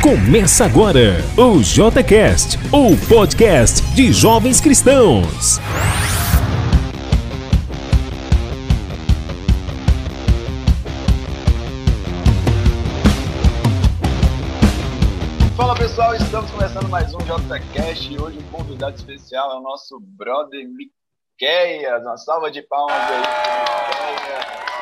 [0.00, 5.58] Começa agora o JCast, o podcast de jovens cristãos.
[15.56, 19.98] Fala pessoal, estamos começando mais um JCast e hoje um convidado especial é o nosso
[20.00, 22.02] brother Miqueias.
[22.04, 24.81] Uma salva de palmas aí Miqueias.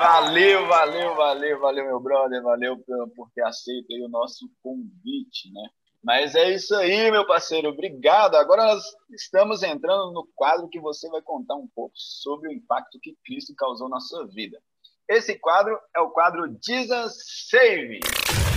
[0.00, 5.68] Valeu, valeu, valeu, valeu, meu brother, valeu por, por ter aceito o nosso convite, né?
[6.02, 8.34] Mas é isso aí, meu parceiro, obrigado.
[8.36, 12.98] Agora nós estamos entrando no quadro que você vai contar um pouco sobre o impacto
[12.98, 14.58] que Cristo causou na sua vida.
[15.06, 17.12] Esse quadro é o quadro Jesus
[17.50, 18.00] Save.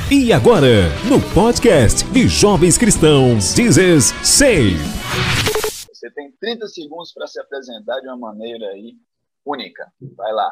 [0.09, 4.79] E agora, no podcast de jovens cristãos, Jesus Save.
[5.91, 8.95] Você tem 30 segundos para se apresentar de uma maneira aí
[9.45, 9.91] única.
[10.15, 10.49] Vai lá.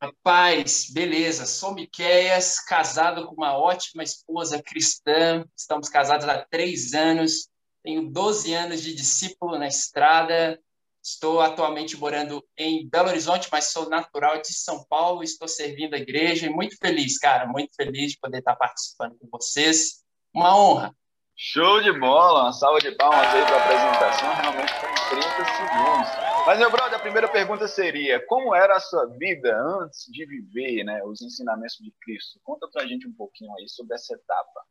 [0.00, 1.46] Rapaz, beleza.
[1.46, 5.44] Sou Miqueias, casado com uma ótima esposa cristã.
[5.56, 7.48] Estamos casados há três anos.
[7.82, 10.60] Tenho 12 anos de discípulo na estrada.
[11.02, 15.22] Estou atualmente morando em Belo Horizonte, mas sou natural de São Paulo.
[15.22, 19.28] Estou servindo a igreja e muito feliz, cara, muito feliz de poder estar participando com
[19.30, 20.04] vocês.
[20.34, 20.94] Uma honra.
[21.38, 25.44] Show de bola, uma salva de palmas aí para a apresentação, realmente foi em 30
[25.44, 26.46] segundos.
[26.46, 30.82] Mas, meu brother, a primeira pergunta seria, como era a sua vida antes de viver
[30.82, 32.40] né, os ensinamentos de Cristo?
[32.42, 34.64] Conta para a gente um pouquinho aí sobre essa etapa.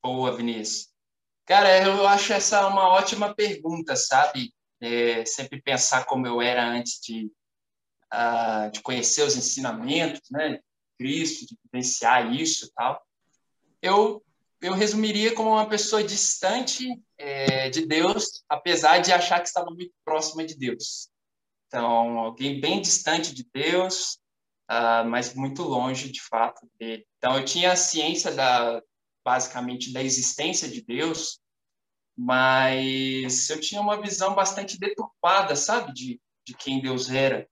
[0.00, 0.88] Boa, Vinícius.
[1.44, 4.54] Cara, eu acho essa uma ótima pergunta, sabe?
[4.80, 7.32] É, sempre pensar como eu era antes de,
[8.12, 10.60] uh, de conhecer os ensinamentos, né?
[10.96, 13.04] Cristo, de vivenciar isso e tal.
[13.82, 14.24] Eu
[14.64, 19.92] eu resumiria como uma pessoa distante é, de Deus, apesar de achar que estava muito
[20.02, 21.10] próxima de Deus.
[21.66, 24.14] Então, alguém bem distante de Deus,
[24.70, 27.06] uh, mas muito longe, de fato, dele.
[27.18, 28.82] Então, eu tinha a ciência da,
[29.22, 31.40] basicamente, da existência de Deus,
[32.16, 37.46] mas eu tinha uma visão bastante deturpada, sabe, de, de quem Deus era.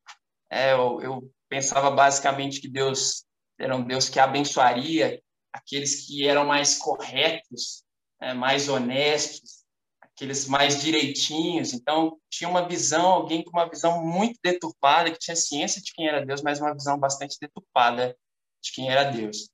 [0.50, 3.26] É, eu, eu pensava basicamente que Deus
[3.58, 5.21] era um Deus que abençoaria
[5.52, 7.84] aqueles que eram mais corretos,
[8.20, 9.64] né, mais honestos,
[10.00, 11.72] aqueles mais direitinhos.
[11.72, 16.06] Então, tinha uma visão, alguém com uma visão muito deturpada, que tinha ciência de quem
[16.06, 18.16] era Deus, mas uma visão bastante deturpada
[18.62, 19.48] de quem era Deus.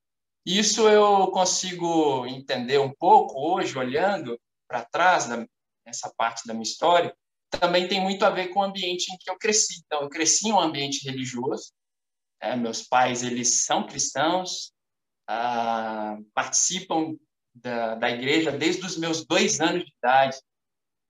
[0.45, 5.27] Isso eu consigo entender um pouco hoje, olhando para trás
[5.85, 7.15] nessa parte da minha história,
[7.49, 9.81] também tem muito a ver com o ambiente em que eu cresci.
[9.85, 11.71] Então, eu cresci em um ambiente religioso.
[12.41, 14.71] É, meus pais, eles são cristãos,
[15.31, 17.15] ah, participam
[17.53, 20.37] da, da igreja desde os meus dois anos de idade.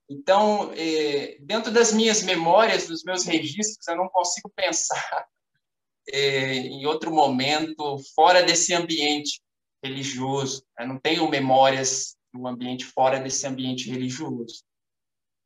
[0.10, 5.26] Então, eh, dentro das minhas memórias, dos meus registros, eu não consigo pensar
[6.12, 9.42] eh, em outro momento fora desse ambiente
[9.82, 10.66] religioso.
[10.78, 14.64] Eu não tenho memórias um ambiente fora desse ambiente religioso.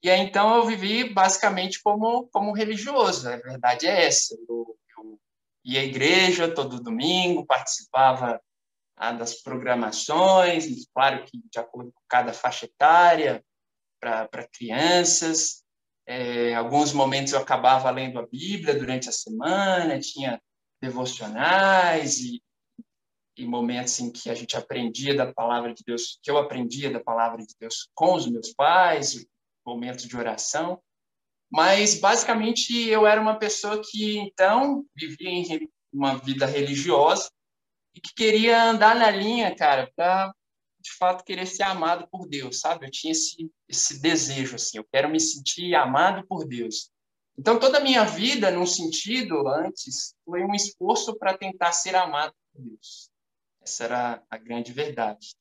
[0.01, 3.29] E aí, então, eu vivi basicamente como, como religioso.
[3.29, 4.35] A verdade é essa.
[4.50, 5.19] Eu, eu
[5.63, 8.41] ia à igreja todo domingo, participava
[8.95, 13.43] das programações, claro que de acordo com cada faixa etária,
[13.99, 15.63] para crianças.
[16.05, 20.41] É, alguns momentos eu acabava lendo a Bíblia durante a semana, tinha
[20.81, 22.43] devocionais e,
[23.37, 26.99] e momentos em que a gente aprendia da palavra de Deus, que eu aprendia da
[26.99, 29.25] palavra de Deus com os meus pais,
[29.65, 30.81] momentos de oração.
[31.49, 37.29] Mas, basicamente, eu era uma pessoa que, então, vivia em uma vida religiosa,
[37.95, 40.33] e que queria andar na linha, cara, para
[40.79, 42.85] de fato querer ser amado por Deus, sabe?
[42.85, 46.91] Eu tinha esse esse desejo assim, eu quero me sentir amado por Deus.
[47.37, 52.33] Então toda a minha vida, num sentido antes, foi um esforço para tentar ser amado
[52.53, 53.09] por Deus.
[53.61, 55.35] Essa era a grande verdade.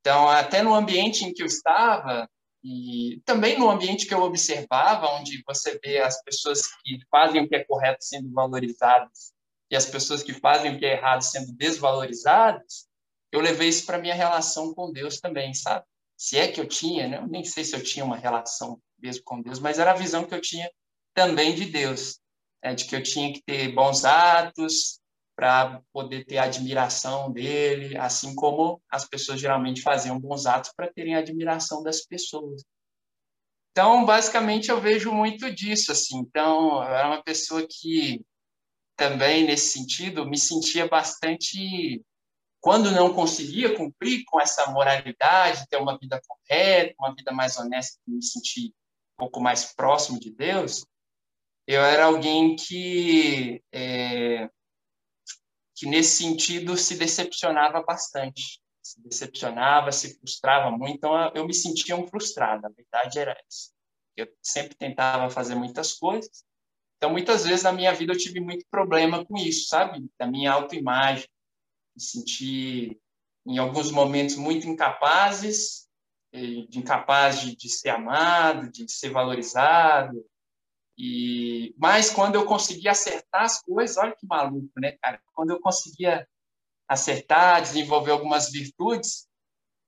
[0.00, 2.30] Então, até no ambiente em que eu estava,
[2.62, 7.48] e também no ambiente que eu observava, onde você vê as pessoas que fazem o
[7.48, 9.32] que é correto sendo valorizadas
[9.70, 12.88] e as pessoas que fazem o que é errado sendo desvalorizadas,
[13.30, 15.84] eu levei isso para minha relação com Deus também, sabe?
[16.16, 17.18] Se é que eu tinha, né?
[17.18, 20.24] Eu nem sei se eu tinha uma relação mesmo com Deus, mas era a visão
[20.24, 20.70] que eu tinha
[21.14, 22.18] também de Deus,
[22.62, 22.74] né?
[22.74, 25.00] de que eu tinha que ter bons atos
[25.36, 31.14] para poder ter admiração dele, assim como as pessoas geralmente faziam bons atos para terem
[31.14, 32.64] admiração das pessoas.
[33.70, 36.18] Então, basicamente, eu vejo muito disso, assim.
[36.18, 38.20] Então, eu era uma pessoa que
[38.98, 42.04] também nesse sentido me sentia bastante
[42.60, 48.00] quando não conseguia cumprir com essa moralidade, ter uma vida correta, uma vida mais honesta,
[48.04, 48.74] me sentir
[49.14, 50.84] um pouco mais próximo de Deus,
[51.64, 54.50] eu era alguém que é,
[55.76, 61.94] que nesse sentido se decepcionava bastante, se decepcionava, se frustrava muito, então eu me sentia
[61.94, 63.70] um frustrado, a verdade era essa.
[64.16, 66.44] Eu sempre tentava fazer muitas coisas,
[66.98, 70.06] então muitas vezes na minha vida eu tive muito problema com isso, sabe?
[70.18, 71.26] Da minha autoimagem,
[71.96, 73.00] me sentir
[73.46, 75.88] em alguns momentos muito incapazes,
[76.32, 80.22] incapaz de, de ser amado, de ser valorizado,
[80.98, 85.22] e mas quando eu conseguia acertar as coisas, olha que maluco, né, cara?
[85.32, 86.28] Quando eu conseguia
[86.88, 89.28] acertar, desenvolver algumas virtudes,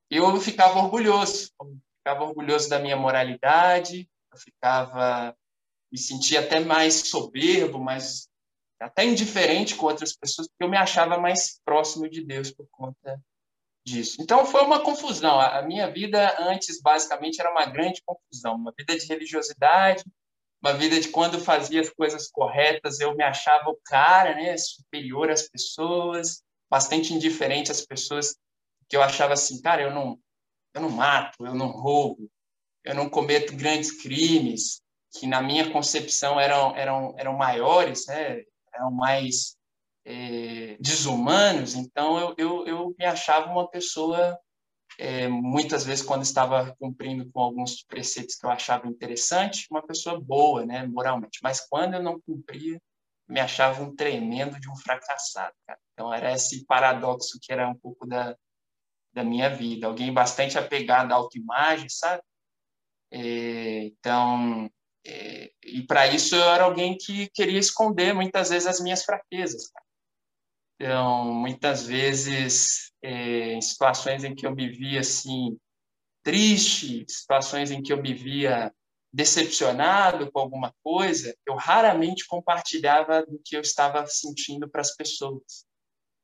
[0.08, 5.36] eu ficava orgulhoso, eu ficava orgulhoso da minha moralidade, eu ficava
[5.90, 8.28] me sentia até mais soberbo, mais
[8.80, 13.20] até indiferente com outras pessoas, porque eu me achava mais próximo de Deus por conta
[13.84, 14.22] disso.
[14.22, 15.38] Então foi uma confusão.
[15.38, 20.04] A minha vida antes basicamente era uma grande confusão, uma vida de religiosidade,
[20.62, 25.30] uma vida de quando fazia as coisas corretas, eu me achava o cara, né, superior
[25.30, 28.36] às pessoas, bastante indiferente às pessoas,
[28.88, 30.18] que eu achava assim, cara, eu não,
[30.74, 32.30] eu não mato, eu não roubo,
[32.84, 38.42] eu não cometo grandes crimes, que na minha concepção eram eram eram maiores, né,
[38.74, 39.56] eram mais
[40.04, 41.74] é, desumanos.
[41.74, 44.38] Então eu, eu eu me achava uma pessoa
[44.98, 50.20] é, muitas vezes quando estava cumprindo com alguns preceitos que eu achava interessante, uma pessoa
[50.20, 51.38] boa, né, moralmente.
[51.42, 52.80] Mas quando eu não cumpria,
[53.28, 55.54] me achava um tremendo de um fracassado.
[55.66, 55.78] Cara.
[55.92, 58.36] Então era esse paradoxo que era um pouco da,
[59.12, 59.86] da minha vida.
[59.86, 62.22] Alguém bastante apegado à autoimagem, sabe?
[63.12, 64.70] É, então,
[65.06, 69.70] é, e para isso eu era alguém que queria esconder muitas vezes as minhas fraquezas.
[70.80, 75.58] Então, muitas vezes, é, em situações em que eu me via assim,
[76.22, 78.72] triste, situações em que eu me via
[79.12, 85.66] decepcionado com alguma coisa, eu raramente compartilhava do que eu estava sentindo para as pessoas,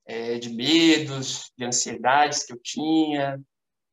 [0.07, 3.41] é, de medos, de ansiedades que eu tinha,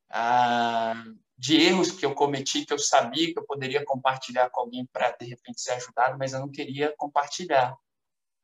[0.09, 1.02] ah,
[1.43, 5.11] de erros que eu cometi que eu sabia que eu poderia compartilhar com alguém para
[5.11, 7.77] de repente ser ajudado, mas eu não queria compartilhar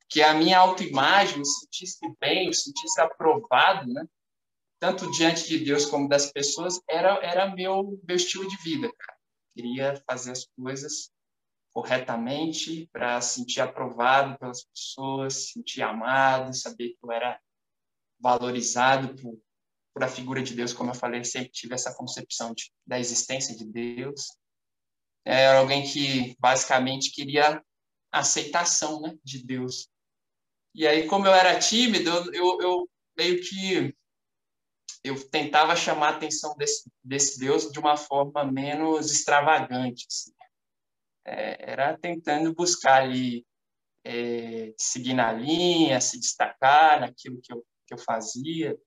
[0.09, 4.05] que a minha autoimagem me sentisse bem, me sentisse aprovado, né?
[4.81, 8.91] tanto diante de Deus como das pessoas, era era meu meu estilo de vida.
[9.53, 11.09] Queria fazer as coisas
[11.71, 17.39] corretamente para sentir aprovado pelas pessoas, sentir amado, saber que eu era
[18.19, 19.39] valorizado por,
[19.93, 23.55] por a figura de Deus, como eu falei, sempre tive essa concepção de, da existência
[23.55, 24.27] de Deus.
[25.25, 27.63] Era alguém que basicamente queria
[28.11, 29.89] aceitação né, de Deus.
[30.73, 33.95] E aí, como eu era tímido, eu, eu meio que
[35.03, 40.05] eu tentava chamar a atenção desse, desse Deus de uma forma menos extravagante.
[40.07, 40.31] Assim.
[41.25, 43.45] É, era tentando buscar ali,
[44.03, 48.77] é, seguir na linha, se destacar naquilo que eu, que eu fazia,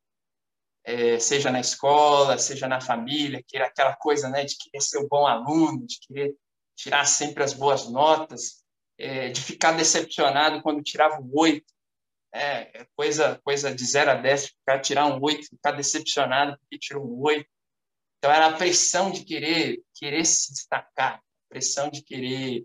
[0.84, 5.08] é, seja na escola, seja na família, que aquela coisa né, de querer ser um
[5.08, 6.34] bom aluno, de querer
[6.76, 8.62] tirar sempre as boas notas,
[8.98, 11.72] é, de ficar decepcionado quando tirava o oito,
[12.34, 16.78] é, é, coisa, coisa de 0 a 10, ficar tirar um 8, ficar decepcionado porque
[16.78, 17.46] tirou um 8.
[18.18, 22.64] Então era a pressão de querer, querer se destacar, pressão de querer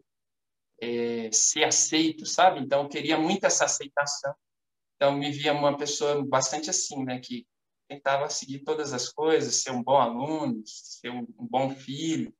[0.81, 2.61] é, ser aceito, sabe?
[2.61, 4.33] Então eu queria muito essa aceitação.
[4.95, 7.45] Então me via uma pessoa bastante assim, né, que
[7.87, 12.33] tentava seguir todas as coisas, ser um bom aluno, ser um, bom filho,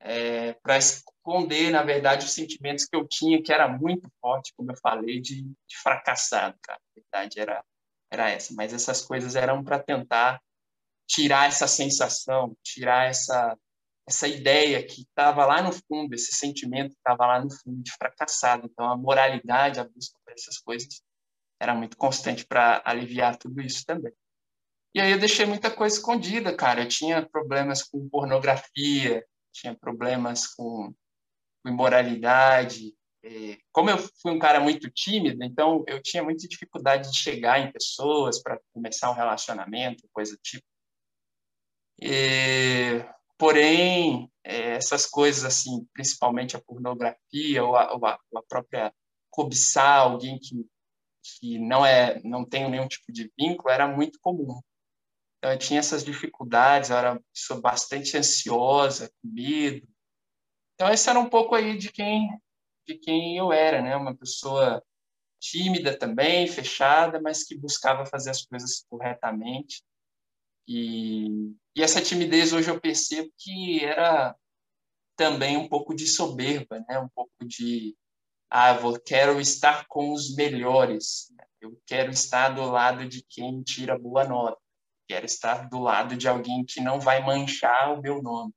[0.00, 4.72] é, para esconder, na verdade, os sentimentos que eu tinha, que era muito forte, como
[4.72, 6.80] eu falei, de, de fracassado, cara.
[6.80, 7.64] A verdade era,
[8.10, 8.54] era essa.
[8.54, 10.40] Mas essas coisas eram para tentar
[11.06, 13.56] tirar essa sensação, tirar essa,
[14.08, 17.92] essa ideia que estava lá no fundo, esse sentimento que estava lá no fundo de
[17.92, 18.66] fracassado.
[18.66, 21.02] Então, a moralidade, a busca por essas coisas,
[21.60, 24.12] era muito constante para aliviar tudo isso também.
[24.94, 26.82] E aí eu deixei muita coisa escondida, cara.
[26.82, 30.92] Eu tinha problemas com pornografia, tinha problemas com,
[31.62, 32.94] com imoralidade.
[33.22, 37.60] É, como eu fui um cara muito tímido, então eu tinha muita dificuldade de chegar
[37.60, 40.66] em pessoas para começar um relacionamento, coisa do tipo.
[42.02, 43.04] E,
[43.38, 48.92] porém, é, essas coisas, assim, principalmente a pornografia ou a, ou a, ou a própria
[49.30, 50.66] cobiçar alguém que,
[51.22, 54.60] que não é não tem nenhum tipo de vínculo, era muito comum.
[55.40, 59.88] Então, eu tinha essas dificuldades, eu era pessoa bastante ansiosa, com medo.
[60.74, 62.28] Então, esse era um pouco aí de quem,
[62.86, 63.96] de quem eu era, né?
[63.96, 64.84] Uma pessoa
[65.40, 69.82] tímida também, fechada, mas que buscava fazer as coisas corretamente.
[70.68, 74.36] E, e essa timidez hoje eu percebo que era
[75.16, 76.98] também um pouco de soberba, né?
[76.98, 77.96] Um pouco de,
[78.50, 81.32] ah, eu quero estar com os melhores,
[81.62, 84.60] eu quero estar do lado de quem tira boa nota,
[85.10, 88.54] quero estar do lado de alguém que não vai manchar o meu nome.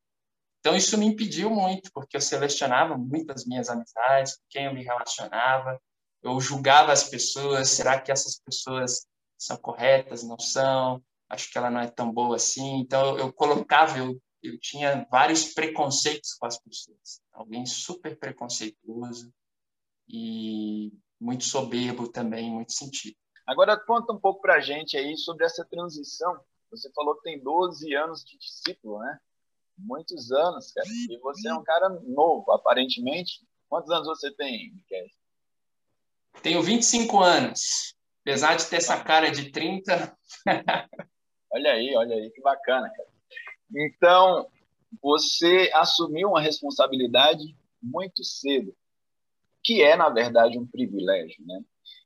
[0.59, 4.83] Então, isso me impediu muito, porque eu selecionava muitas minhas amizades, com quem eu me
[4.83, 5.81] relacionava,
[6.21, 11.03] eu julgava as pessoas, será que essas pessoas são corretas, não são?
[11.27, 12.79] Acho que ela não é tão boa assim.
[12.79, 17.19] Então, eu, colocava, eu, eu tinha vários preconceitos com as pessoas.
[17.33, 19.33] Alguém super preconceituoso
[20.07, 23.17] e muito soberbo também, em muito sentido.
[23.45, 26.39] Agora, conta um pouco para a gente aí sobre essa transição.
[26.71, 29.19] Você falou que tem 12 anos de discípulo, né?
[29.77, 30.87] muitos anos, cara.
[30.87, 33.41] E você é um cara novo, aparentemente.
[33.67, 35.05] Quantos anos você tem, Miquel?
[36.41, 37.95] Tenho 25 anos.
[38.21, 40.17] Apesar de ter essa cara de 30.
[41.51, 43.09] olha aí, olha aí, que bacana, cara.
[43.75, 44.47] Então,
[45.01, 48.75] você assumiu uma responsabilidade muito cedo,
[49.63, 51.61] que é, na verdade, um privilégio, né?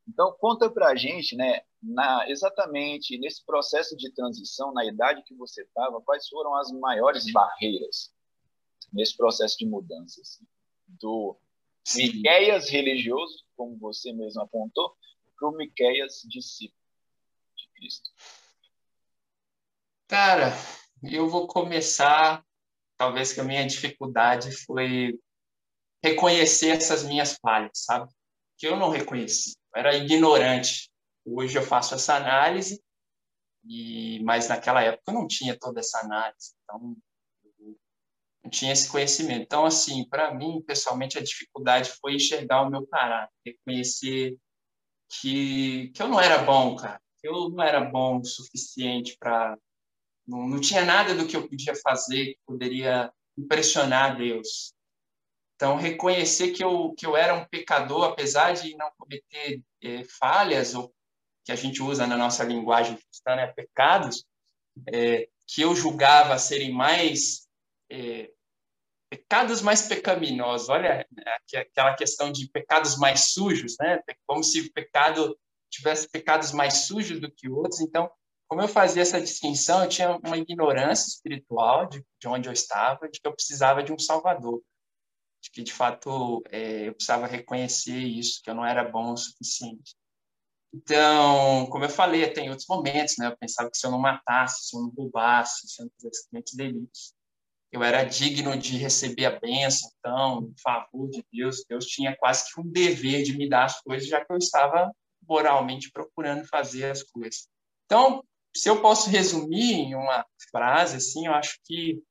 [0.08, 5.64] Então, conta pra gente, né, na, exatamente nesse processo de transição, na idade que você
[5.64, 8.14] estava, quais foram as maiores barreiras
[8.92, 10.22] nesse processo de mudança?
[10.22, 10.46] Assim,
[10.88, 11.38] do
[11.96, 14.96] Miqueias religioso, como você mesmo apontou,
[15.38, 16.82] para o Miqueias discípulo
[17.56, 18.10] de Cristo?
[20.08, 20.54] Cara,
[21.04, 22.44] eu vou começar,
[22.98, 25.20] talvez que a minha dificuldade foi
[26.02, 28.12] reconhecer essas minhas falhas, sabe?
[28.58, 30.90] Que eu não reconheci, era ignorante
[31.30, 32.82] Hoje eu faço essa análise,
[33.66, 36.96] e mas naquela época eu não tinha toda essa análise, então
[38.42, 39.42] não tinha esse conhecimento.
[39.42, 44.38] Então, assim, para mim, pessoalmente, a dificuldade foi enxergar o meu caráter, reconhecer
[45.10, 49.58] que, que eu não era bom, cara, eu não era bom o suficiente para.
[50.26, 54.74] Não, não tinha nada do que eu podia fazer que poderia impressionar Deus.
[55.58, 60.76] Então, reconhecer que eu, que eu era um pecador, apesar de não cometer é, falhas
[60.76, 60.94] ou
[61.44, 64.24] que a gente usa na nossa linguagem cristã, né, pecados,
[64.94, 67.48] é, que eu julgava serem mais
[67.90, 68.30] é,
[69.10, 70.70] pecados mais pecaminosos.
[70.70, 71.08] Olha
[71.56, 74.00] aquela questão de pecados mais sujos, né?
[74.28, 75.36] Como se o pecado
[75.72, 77.82] tivesse pecados mais sujos do que outros.
[77.82, 78.12] Então,
[78.48, 83.10] como eu fazia essa distinção, eu tinha uma ignorância espiritual de, de onde eu estava,
[83.10, 84.62] de que eu precisava de um Salvador,
[85.48, 89.18] de que de fato é, eu precisava reconhecer isso, que eu não era bom o
[89.18, 89.96] suficiente.
[90.74, 93.28] Então, como eu falei, tem outros momentos, né?
[93.28, 96.28] Eu pensava que se eu não matasse, se eu não roubasse, se eu não fizesse
[96.32, 97.14] grandes delitos,
[97.72, 101.64] eu era digno de receber a bênção, então, o favor de Deus.
[101.68, 104.92] Deus tinha quase que um dever de me dar as coisas, já que eu estava
[105.28, 107.48] moralmente procurando fazer as coisas.
[107.86, 108.24] Então,
[108.56, 112.02] se eu posso resumir em uma frase, assim, eu acho que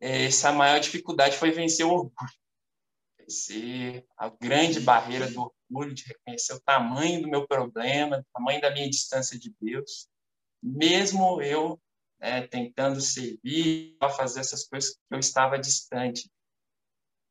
[0.00, 2.41] é, essa maior dificuldade foi vencer o orgulho.
[3.32, 8.60] Vencer a grande barreira do orgulho de reconhecer o tamanho do meu problema, o tamanho
[8.60, 10.06] da minha distância de Deus,
[10.62, 11.80] mesmo eu
[12.20, 16.30] né, tentando servir, a fazer essas coisas que eu estava distante.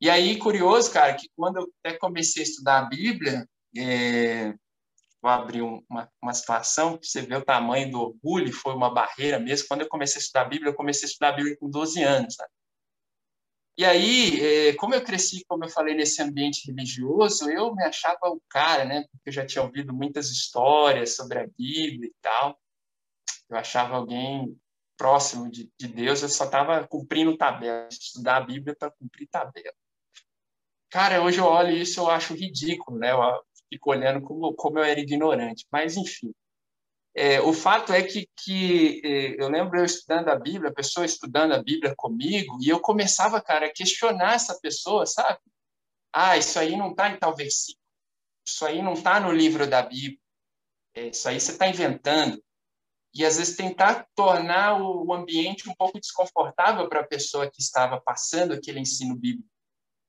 [0.01, 4.53] E aí, curioso, cara, que quando eu até comecei a estudar a Bíblia, é,
[5.21, 9.39] vou abrir uma, uma situação para você ver o tamanho do orgulho, foi uma barreira
[9.39, 9.67] mesmo.
[9.67, 12.01] Quando eu comecei a estudar a Bíblia, eu comecei a estudar a Bíblia com 12
[12.01, 12.33] anos.
[12.33, 12.49] Sabe?
[13.81, 18.29] E aí, é, como eu cresci, como eu falei, nesse ambiente religioso, eu me achava
[18.29, 19.05] o cara, né?
[19.09, 22.61] Porque eu já tinha ouvido muitas histórias sobre a Bíblia e tal.
[23.49, 24.55] Eu achava alguém
[24.95, 29.73] próximo de, de Deus, eu só estava cumprindo tabela, estudar a Bíblia para cumprir tabela.
[30.91, 33.11] Cara, hoje eu olho isso, eu acho ridículo, né?
[33.11, 33.19] Eu
[33.67, 35.65] fico olhando como, como eu era ignorante.
[35.71, 36.31] Mas, enfim,
[37.13, 41.05] é, o fato é que, que é, eu lembro eu estudando a Bíblia, a pessoa
[41.05, 45.39] estudando a Bíblia comigo, e eu começava, cara, a questionar essa pessoa, sabe?
[46.13, 47.83] Ah, isso aí não está em tal versículo,
[48.47, 50.19] isso aí não está no livro da Bíblia,
[50.95, 52.41] é, isso aí você está inventando.
[53.13, 57.99] E às vezes tentar tornar o ambiente um pouco desconfortável para a pessoa que estava
[57.99, 59.49] passando aquele ensino bíblico.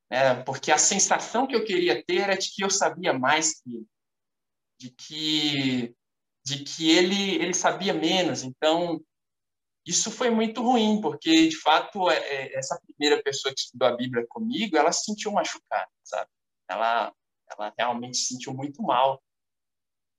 [0.08, 0.40] Né?
[0.44, 3.86] Porque a sensação que eu queria ter era de que eu sabia mais que ele,
[4.78, 5.96] de que
[6.44, 8.42] de que ele, ele sabia menos.
[8.42, 9.00] Então,
[9.86, 13.96] isso foi muito ruim, porque, de fato, é, é, essa primeira pessoa que estudou a
[13.96, 16.30] Bíblia comigo, ela se sentiu machucada, sabe?
[16.68, 17.12] Ela,
[17.50, 19.22] ela realmente se sentiu muito mal.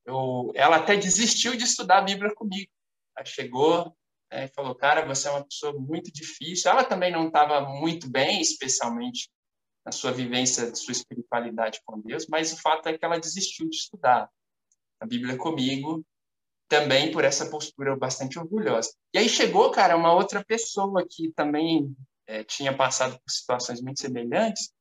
[0.06, 2.70] Eu, ela até desistiu de estudar a Bíblia comigo.
[3.16, 3.96] Ela chegou
[4.32, 6.70] né, e falou, cara, você é uma pessoa muito difícil.
[6.70, 9.30] Ela também não estava muito bem, especialmente
[9.86, 13.68] na sua vivência de sua espiritualidade com Deus, mas o fato é que ela desistiu
[13.70, 14.30] de estudar
[15.00, 16.06] a Bíblia comigo
[16.74, 18.92] também por essa postura bastante orgulhosa.
[19.14, 24.00] E aí chegou, cara, uma outra pessoa que também é, tinha passado por situações muito
[24.00, 24.72] semelhantes,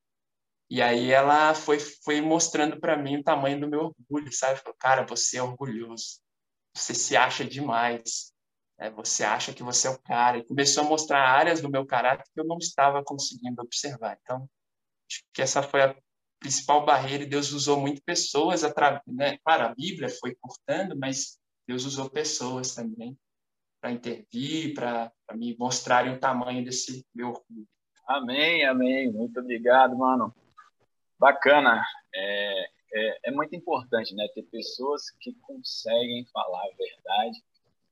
[0.71, 4.59] E aí ela foi, foi mostrando para mim o tamanho do meu orgulho, sabe?
[4.61, 6.21] Falou, cara, você é orgulhoso,
[6.75, 8.33] você se acha demais,
[8.79, 8.91] né?
[8.91, 10.39] você acha que você é o cara.
[10.39, 14.19] E começou a mostrar áreas do meu caráter que eu não estava conseguindo observar.
[14.23, 14.49] Então,
[15.11, 15.97] acho que essa foi a
[16.41, 18.63] principal barreira e Deus usou muito pessoas,
[19.07, 19.39] né?
[19.45, 21.39] Claro, a Bíblia foi cortando, mas
[21.73, 23.19] Deus usou pessoas também
[23.81, 27.67] para intervir, para me mostrarem o tamanho desse meu orgulho.
[28.07, 29.11] Amém, amém.
[29.11, 30.35] Muito obrigado, mano.
[31.19, 31.83] Bacana.
[32.15, 37.43] É, é, é, muito importante né, ter pessoas que conseguem falar a verdade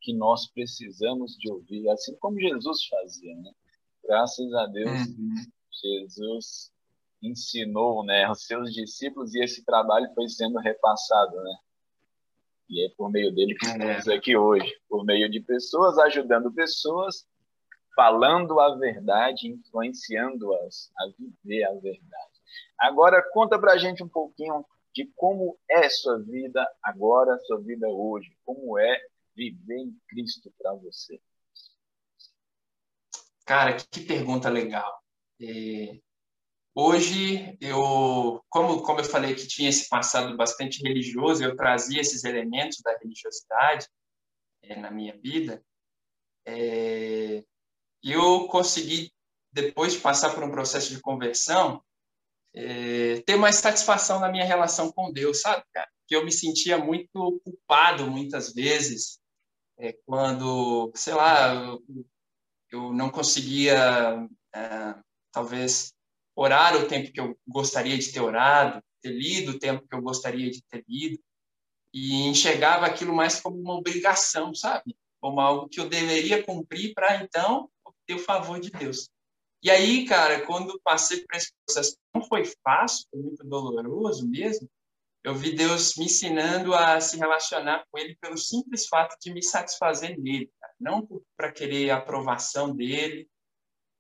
[0.02, 3.34] que nós precisamos de ouvir, assim como Jesus fazia.
[3.34, 3.50] Né?
[4.04, 5.34] Graças a Deus, uhum.
[5.82, 6.70] Jesus
[7.22, 11.34] ensinou né, os seus discípulos e esse trabalho foi sendo repassado.
[11.36, 11.58] Né?
[12.70, 14.14] E é por meio dele que estamos é.
[14.14, 17.26] aqui hoje, por meio de pessoas ajudando pessoas,
[17.96, 22.30] falando a verdade, influenciando-as a viver a verdade.
[22.78, 27.88] Agora, conta para a gente um pouquinho de como é sua vida agora, sua vida
[27.88, 28.36] hoje.
[28.44, 29.00] Como é
[29.34, 31.20] viver em Cristo para você?
[33.44, 35.02] Cara, que pergunta legal.
[35.42, 35.98] É...
[36.74, 42.22] Hoje, eu, como, como eu falei que tinha esse passado bastante religioso, eu trazia esses
[42.22, 43.88] elementos da religiosidade
[44.62, 45.64] é, na minha vida,
[46.46, 47.44] é,
[48.02, 49.12] eu consegui,
[49.52, 51.82] depois de passar por um processo de conversão,
[52.54, 55.88] é, ter mais satisfação na minha relação com Deus, sabe, cara?
[56.06, 59.20] Que eu me sentia muito culpado muitas vezes
[59.76, 61.82] é, quando, sei lá, eu,
[62.70, 64.28] eu não conseguia,
[65.32, 65.92] talvez,
[66.34, 70.02] orar o tempo que eu gostaria de ter orado, ter lido o tempo que eu
[70.02, 71.18] gostaria de ter lido,
[71.92, 74.96] e enxergava aquilo mais como uma obrigação, sabe?
[75.20, 79.10] Como algo que eu deveria cumprir para então obter o favor de Deus.
[79.62, 84.68] E aí, cara, quando passei por esse processo, não foi fácil, foi muito doloroso mesmo.
[85.22, 89.42] Eu vi Deus me ensinando a se relacionar com Ele pelo simples fato de me
[89.42, 90.72] satisfazer nele, cara.
[90.80, 91.06] não
[91.36, 93.28] para querer a aprovação dele,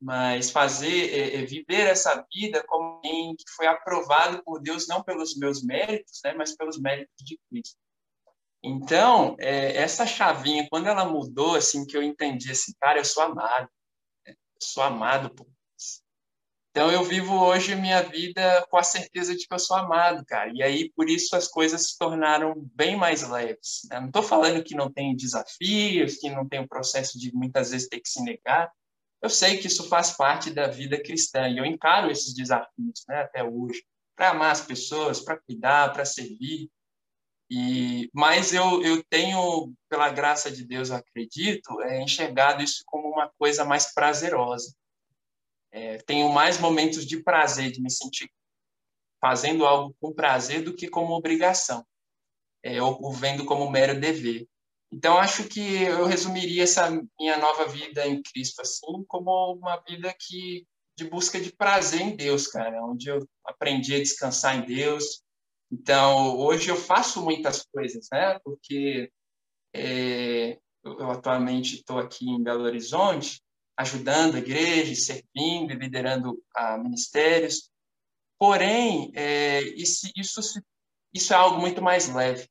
[0.00, 5.02] mas fazer, é, é, viver essa vida como alguém que foi aprovado por Deus não
[5.02, 7.76] pelos meus méritos, né, mas pelos méritos de Cristo.
[8.62, 13.22] Então, é, essa chavinha, quando ela mudou, assim, que eu entendi, assim, cara, eu sou
[13.22, 13.68] amado,
[14.62, 16.02] sou amado por Deus.
[16.70, 20.52] Então eu vivo hoje minha vida com a certeza de que eu sou amado, cara.
[20.54, 23.88] E aí por isso as coisas se tornaram bem mais leves.
[23.90, 23.98] Né?
[23.98, 27.88] Não estou falando que não tem desafios, que não tem o processo de muitas vezes
[27.88, 28.70] ter que se negar.
[29.22, 33.22] Eu sei que isso faz parte da vida cristã e eu encaro esses desafios, né,
[33.22, 33.84] até hoje,
[34.16, 36.70] para amar as pessoas, para cuidar, para servir.
[37.50, 43.30] E, mas eu, eu tenho, pela graça de Deus, acredito, é, enxergado isso como uma
[43.38, 44.74] coisa mais prazerosa.
[45.72, 48.30] É, tenho mais momentos de prazer, de me sentir
[49.20, 51.84] fazendo algo com prazer do que como obrigação,
[52.62, 54.48] é, ou vendo como mero dever.
[54.92, 60.14] Então, acho que eu resumiria essa minha nova vida em Cristo assim como uma vida
[60.18, 65.22] que de busca de prazer em Deus, cara, onde eu aprendi a descansar em Deus,
[65.72, 68.38] então, hoje eu faço muitas coisas, né?
[68.40, 69.10] Porque
[69.72, 73.40] é, eu atualmente estou aqui em Belo Horizonte,
[73.76, 77.70] ajudando a igreja, servindo, liderando a ministérios.
[78.36, 80.40] Porém, é, isso, isso,
[81.14, 82.48] isso é algo muito mais leve.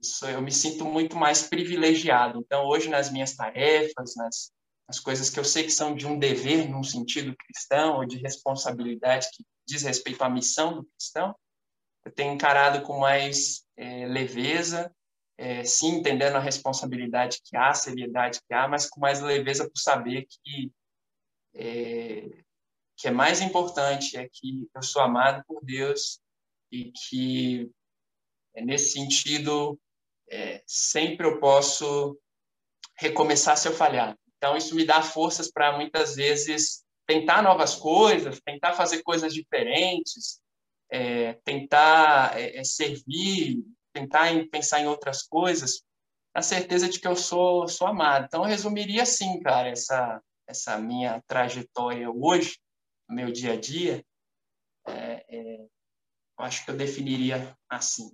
[0.00, 2.40] Isso, eu me sinto muito mais privilegiado.
[2.40, 4.52] Então, hoje, nas minhas tarefas, nas,
[4.88, 8.18] nas coisas que eu sei que são de um dever, num sentido cristão, ou de
[8.18, 11.34] responsabilidade que diz respeito à missão do cristão,
[12.04, 14.92] eu tenho encarado com mais é, leveza,
[15.38, 19.68] é, sim, entendendo a responsabilidade que há, a seriedade que há, mas com mais leveza
[19.68, 20.72] por saber que
[21.54, 22.42] é,
[22.96, 26.20] que é mais importante é que eu sou amado por Deus
[26.70, 27.70] e que
[28.56, 29.78] nesse sentido
[30.30, 32.18] é, sempre eu posso
[32.98, 34.16] recomeçar se eu falhar.
[34.36, 40.40] Então isso me dá forças para muitas vezes tentar novas coisas, tentar fazer coisas diferentes,
[40.90, 45.82] é, tentar é, é, servir, tentar em, pensar em outras coisas,
[46.34, 48.26] a certeza de que eu sou, sou amado.
[48.26, 52.58] Então, eu resumiria assim, cara, essa, essa minha trajetória hoje,
[53.08, 54.04] meu dia a dia,
[54.86, 58.10] é, é, eu acho que eu definiria assim.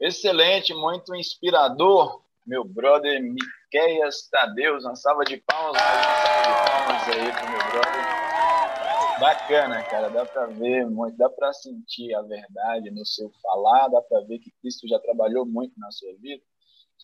[0.00, 4.84] Excelente, muito inspirador, meu brother Miqueias Tadeus.
[4.84, 8.20] Uma salva de palmas, uma salva de palmas aí pro meu brother.
[9.20, 14.00] Bacana, cara, dá para ver muito, dá para sentir a verdade no seu falar, dá
[14.00, 16.42] para ver que Cristo já trabalhou muito na sua vida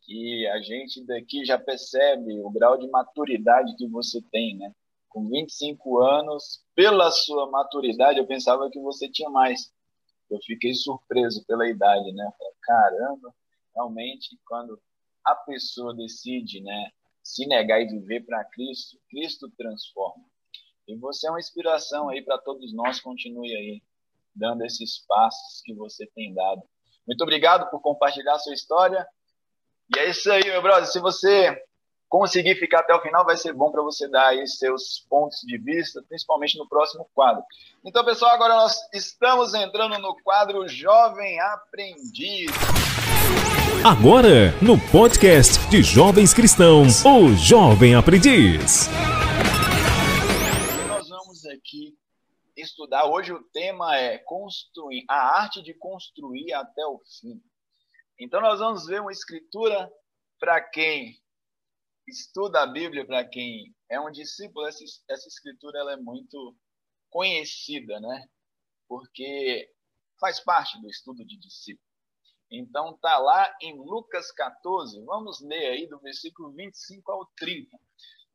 [0.08, 4.72] e a gente daqui já percebe o grau de maturidade que você tem, né?
[5.08, 9.72] Com 25 anos, pela sua maturidade, eu pensava que você tinha mais.
[10.30, 12.30] Eu fiquei surpreso pela idade, né?
[12.38, 13.34] Falei, caramba,
[13.74, 14.80] realmente, quando
[15.24, 16.90] a pessoa decide, né,
[17.22, 20.24] se negar e viver para Cristo, Cristo transforma.
[20.86, 23.00] E você é uma inspiração aí para todos nós.
[23.00, 23.82] Continue aí
[24.34, 26.62] dando esses passos que você tem dado.
[27.06, 29.06] Muito obrigado por compartilhar a sua história.
[29.94, 30.86] E é isso aí, meu brother.
[30.86, 31.60] Se você
[32.08, 35.58] conseguir ficar até o final, vai ser bom para você dar aí seus pontos de
[35.58, 37.42] vista, principalmente no próximo quadro.
[37.84, 42.50] Então, pessoal, agora nós estamos entrando no quadro Jovem Aprendiz.
[43.84, 48.88] Agora, no podcast de Jovens Cristãos, o Jovem Aprendiz.
[50.88, 51.96] Nós vamos aqui
[52.56, 53.06] estudar.
[53.06, 57.40] Hoje o tema é construir a arte de construir até o fim.
[58.18, 59.90] Então nós vamos ver uma escritura
[60.40, 61.14] para quem
[62.06, 64.66] estuda a Bíblia, para quem é um discípulo.
[64.66, 66.56] Essa, essa escritura ela é muito
[67.10, 68.28] conhecida, né?
[68.88, 69.70] Porque
[70.20, 71.84] faz parte do estudo de discípulo.
[72.50, 75.02] Então tá lá em Lucas 14.
[75.04, 77.76] Vamos ler aí do versículo 25 ao 30.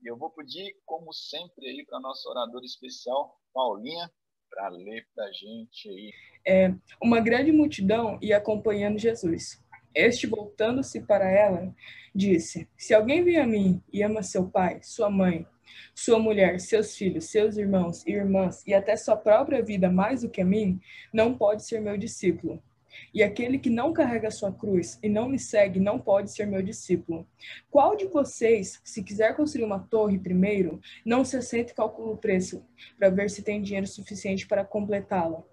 [0.02, 4.12] E eu vou pedir, como sempre, aí para nosso orador especial, Paulinha,
[4.50, 6.14] para ler para a gente aí.
[6.46, 9.62] É, uma grande multidão ia acompanhando Jesus.
[9.93, 11.73] Este, voltando-se para ela,
[12.15, 15.45] disse: Se alguém vem a mim e ama seu pai, sua mãe,
[15.93, 20.30] sua mulher, seus filhos, seus irmãos e irmãs, e até sua própria vida mais do
[20.30, 20.80] que a mim,
[21.13, 22.62] não pode ser meu discípulo.
[23.13, 26.62] E aquele que não carrega sua cruz e não me segue não pode ser meu
[26.62, 27.27] discípulo.
[27.69, 32.17] Qual de vocês, se quiser construir uma torre primeiro, não se assenta e calcula o
[32.17, 32.65] preço,
[32.97, 35.43] para ver se tem dinheiro suficiente para completá-la?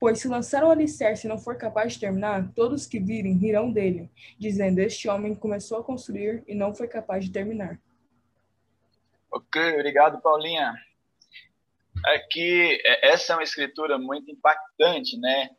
[0.00, 3.72] Pois se lançar o alicerce e não for capaz de terminar, todos que virem rirão
[3.72, 7.80] dele, dizendo: Este homem começou a construir e não foi capaz de terminar.
[9.30, 10.74] Ok, obrigado, Paulinha.
[12.06, 15.50] Aqui, é, essa é uma escritura muito impactante, né?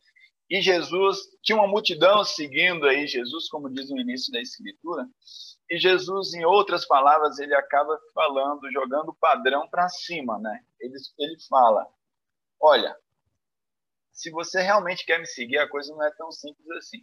[0.48, 5.06] E Jesus tinha uma multidão seguindo aí Jesus, como diz no início da escritura.
[5.70, 10.60] E Jesus, em outras palavras, ele acaba falando, jogando o padrão para cima, né?
[10.80, 11.86] Ele, ele fala:
[12.58, 12.96] Olha,
[14.20, 17.02] se você realmente quer me seguir, a coisa não é tão simples assim.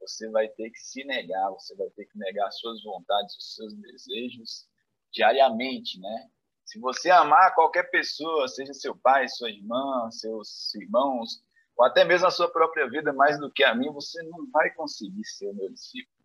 [0.00, 3.54] Você vai ter que se negar, você vai ter que negar as suas vontades, os
[3.56, 4.66] seus desejos
[5.12, 6.30] diariamente, né?
[6.64, 11.42] Se você amar qualquer pessoa, seja seu pai, sua irmã, seus irmãos,
[11.76, 14.70] ou até mesmo a sua própria vida mais do que a mim, você não vai
[14.70, 16.24] conseguir ser meu discípulo.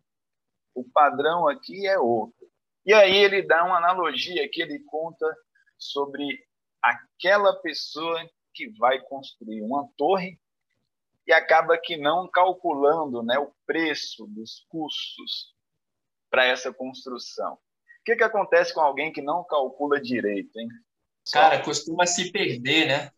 [0.74, 2.50] O padrão aqui é outro.
[2.86, 5.30] E aí ele dá uma analogia que ele conta
[5.76, 6.42] sobre
[6.80, 10.40] aquela pessoa que vai construir uma torre
[11.26, 15.54] e acaba que não calculando né, o preço dos custos
[16.30, 17.52] para essa construção.
[17.54, 17.58] O
[18.04, 20.68] que, que acontece com alguém que não calcula direito, hein?
[21.32, 23.10] Cara, costuma se perder, né?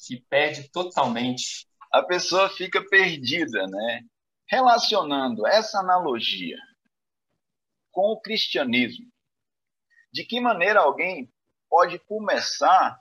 [0.00, 1.68] se perde totalmente.
[1.92, 4.02] A pessoa fica perdida, né?
[4.48, 6.56] Relacionando essa analogia
[7.92, 9.06] com o cristianismo,
[10.10, 11.30] de que maneira alguém
[11.68, 12.98] pode começar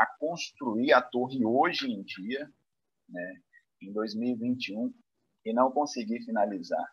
[0.00, 2.50] a construir a torre hoje em dia,
[3.06, 3.34] né,
[3.82, 4.92] em 2021,
[5.44, 6.86] e não conseguir finalizar?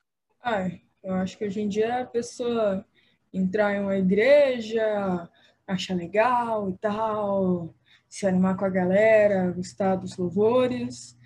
[0.44, 0.70] Ah,
[1.02, 2.86] eu acho que hoje em dia a pessoa
[3.34, 5.30] entrar em uma igreja,
[5.66, 7.74] achar legal e tal,
[8.10, 11.18] se animar com a galera, gostar dos louvores,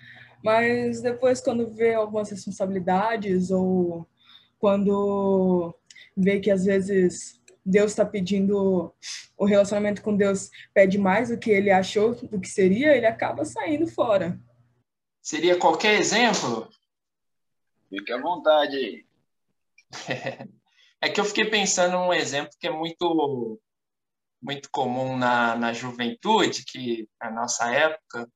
[0.44, 4.08] mas depois quando vê algumas responsabilidades ou
[4.60, 5.76] quando
[6.16, 8.94] vê que às vezes Deus está pedindo
[9.38, 13.46] o relacionamento com Deus pede mais do que ele achou do que seria, ele acaba
[13.46, 14.40] saindo fora.
[15.22, 16.70] Seria qualquer exemplo?
[17.90, 19.06] Fique à vontade aí.
[21.04, 23.60] É que eu fiquei pensando num exemplo que é muito
[24.40, 28.30] muito comum na, na juventude, que na nossa época,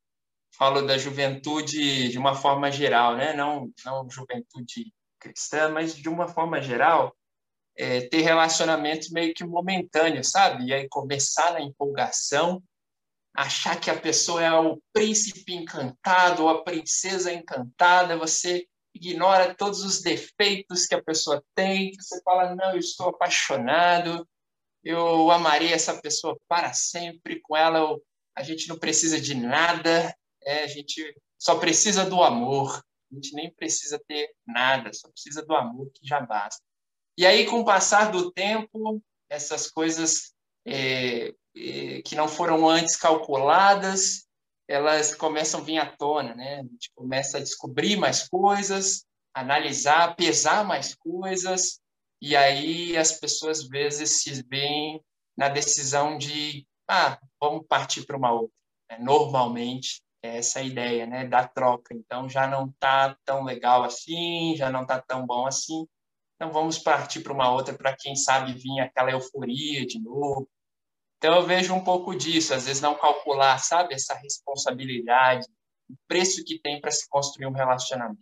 [0.57, 3.33] falo da juventude de uma forma geral, né?
[3.33, 7.15] não, não juventude cristã, mas de uma forma geral,
[7.77, 10.65] é, ter relacionamentos meio que momentâneos, sabe?
[10.65, 12.63] E aí começar na empolgação,
[13.35, 19.83] achar que a pessoa é o príncipe encantado ou a princesa encantada, você ignora todos
[19.83, 24.25] os defeitos que a pessoa tem, você fala, não, eu estou apaixonado,
[24.81, 28.01] eu amarei essa pessoa para sempre, com ela eu,
[28.37, 33.33] a gente não precisa de nada, é, a gente só precisa do amor, a gente
[33.33, 36.63] nem precisa ter nada, só precisa do amor que já basta.
[37.17, 40.33] E aí, com o passar do tempo, essas coisas
[40.65, 44.25] é, é, que não foram antes calculadas,
[44.67, 46.59] elas começam a vir à tona, né?
[46.59, 51.79] A gente começa a descobrir mais coisas, analisar, pesar mais coisas,
[52.21, 55.01] e aí as pessoas às vezes se veem
[55.37, 58.53] na decisão de ah, vamos partir para uma outra.
[58.89, 61.93] É, normalmente, é essa ideia né, da troca.
[61.93, 65.87] Então, já não está tão legal assim, já não está tão bom assim.
[66.35, 70.49] Então, vamos partir para uma outra para, quem sabe, vir aquela euforia de novo.
[71.17, 75.47] Então, eu vejo um pouco disso, às vezes não calcular, sabe, essa responsabilidade,
[75.89, 78.19] o preço que tem para se construir um relacionamento.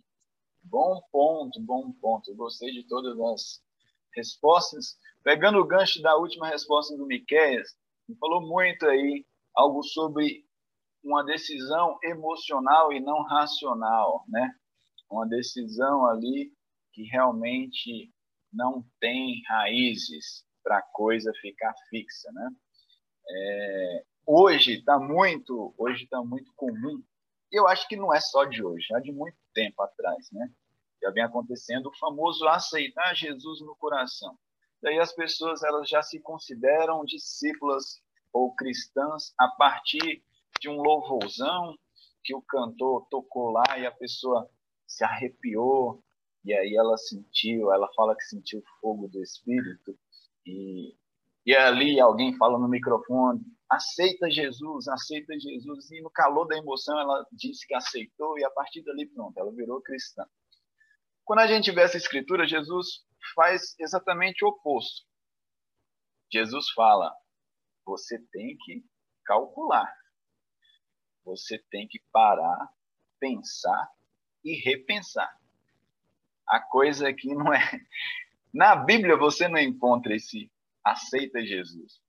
[0.62, 2.34] Bom ponto, bom ponto.
[2.34, 3.62] Gostei de todas as
[4.14, 4.96] respostas.
[5.22, 7.76] Pegando o gancho da última resposta do Miqueias,
[8.08, 10.44] ele falou muito aí algo sobre
[11.02, 14.54] uma decisão emocional e não racional, né?
[15.10, 16.52] Uma decisão ali
[16.94, 18.10] que realmente
[18.52, 22.50] não tem raízes para a coisa ficar fixa, né?
[23.28, 27.02] É, hoje está muito, hoje está muito comum.
[27.50, 30.48] Eu acho que não é só de hoje, já de muito tempo atrás, né?
[31.02, 34.38] Já vem acontecendo o famoso aceitar Jesus no coração.
[34.80, 38.00] Daí as pessoas elas já se consideram discípulas
[38.32, 40.22] ou cristãs a partir
[40.60, 41.76] de um louvorzão
[42.22, 44.48] que o cantor tocou lá e a pessoa
[44.86, 46.03] se arrepiou
[46.44, 49.98] e aí ela sentiu, ela fala que sentiu o fogo do Espírito
[50.46, 50.94] e,
[51.46, 56.98] e ali alguém fala no microfone, aceita Jesus, aceita Jesus e no calor da emoção
[57.00, 60.26] ela disse que aceitou e a partir dali pronto, ela virou cristã.
[61.24, 65.06] Quando a gente vê essa escritura, Jesus faz exatamente o oposto.
[66.30, 67.10] Jesus fala:
[67.86, 68.84] você tem que
[69.24, 69.90] calcular,
[71.24, 72.68] você tem que parar,
[73.18, 73.90] pensar
[74.44, 75.34] e repensar.
[76.48, 77.60] A coisa aqui não é.
[78.52, 80.50] Na Bíblia você não encontra esse
[80.84, 82.00] aceita Jesus.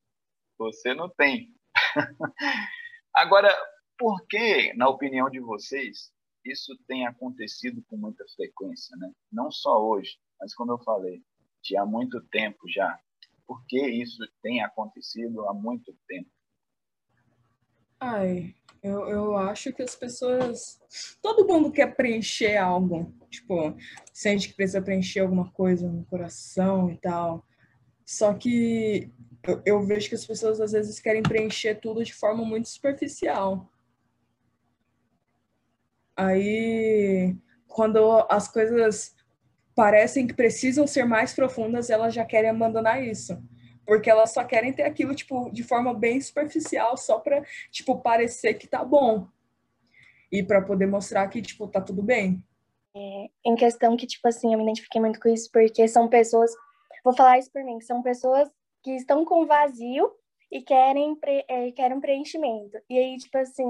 [0.58, 1.54] Você não tem.
[3.14, 3.50] Agora,
[3.98, 6.12] por que, na opinião de vocês,
[6.44, 9.12] isso tem acontecido com muita frequência, né?
[9.32, 11.24] Não só hoje, mas como eu falei,
[11.64, 13.00] de há muito tempo já.
[13.48, 16.30] Por que isso tem acontecido há muito tempo?
[18.00, 18.54] Ai,
[18.86, 20.80] eu, eu acho que as pessoas.
[21.20, 23.12] Todo mundo quer preencher algo.
[23.32, 23.76] Tipo,
[24.14, 27.44] sente que precisa preencher alguma coisa no coração e tal.
[28.06, 29.12] Só que
[29.44, 33.68] eu, eu vejo que as pessoas às vezes querem preencher tudo de forma muito superficial.
[36.16, 37.36] Aí,
[37.68, 39.16] quando as coisas
[39.74, 43.42] parecem que precisam ser mais profundas, elas já querem abandonar isso.
[43.86, 48.56] Porque elas só querem ter aquilo, tipo, de forma bem superficial, só para, tipo, parecer
[48.56, 49.28] que tá bom.
[50.32, 52.44] E para poder mostrar que, tipo, tá tudo bem.
[52.96, 56.52] É, em questão que, tipo assim, eu me identifiquei muito com isso, porque são pessoas,
[57.04, 58.50] vou falar isso por mim, são pessoas
[58.82, 60.10] que estão com vazio
[60.52, 62.78] e querem, pre, é, querem preenchimento.
[62.90, 63.66] E aí, tipo assim,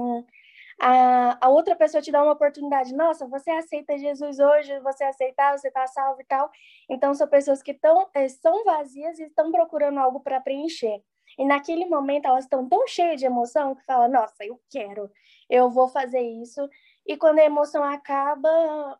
[0.80, 2.94] a, a outra pessoa te dá uma oportunidade.
[2.94, 6.50] Nossa, você aceita Jesus hoje, você aceitar, você está salvo e tal.
[6.88, 11.02] Então, são pessoas que tão, é, são vazias e estão procurando algo para preencher.
[11.38, 15.10] E naquele momento elas estão tão cheias de emoção que fala, nossa, eu quero,
[15.50, 16.68] eu vou fazer isso.
[17.06, 18.98] E quando a emoção acaba,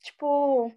[0.00, 0.72] tipo,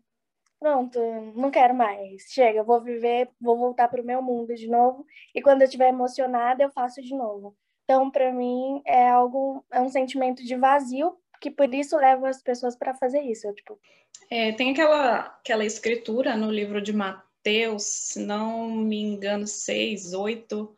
[0.60, 1.00] pronto,
[1.36, 2.24] não quero mais.
[2.32, 5.06] Chega, eu vou viver, vou voltar para o meu mundo de novo.
[5.36, 7.56] E quando eu estiver emocionada, eu faço de novo.
[7.84, 12.41] Então, para mim, é algo, é um sentimento de vazio, que por isso leva as
[12.41, 13.52] pessoas para fazer isso.
[13.54, 13.80] Tipo...
[14.30, 20.76] É, tem aquela, aquela escritura no livro de Mateus, se não me engano, 6, 8,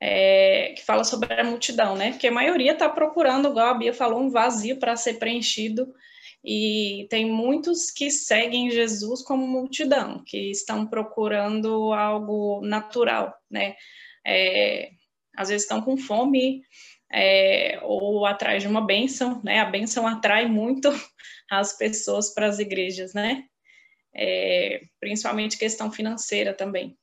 [0.00, 2.12] é, que fala sobre a multidão, né?
[2.12, 5.92] Porque a maioria está procurando, igual a Bia falou, um vazio para ser preenchido.
[6.44, 13.74] E tem muitos que seguem Jesus como multidão, que estão procurando algo natural, né?
[14.26, 14.90] É,
[15.36, 16.62] às vezes estão com fome
[17.12, 19.60] é, ou atrás de uma bênção, né?
[19.60, 20.88] A bênção atrai muito
[21.50, 23.44] as pessoas para as igrejas, né?
[24.14, 26.96] É, principalmente questão financeira também.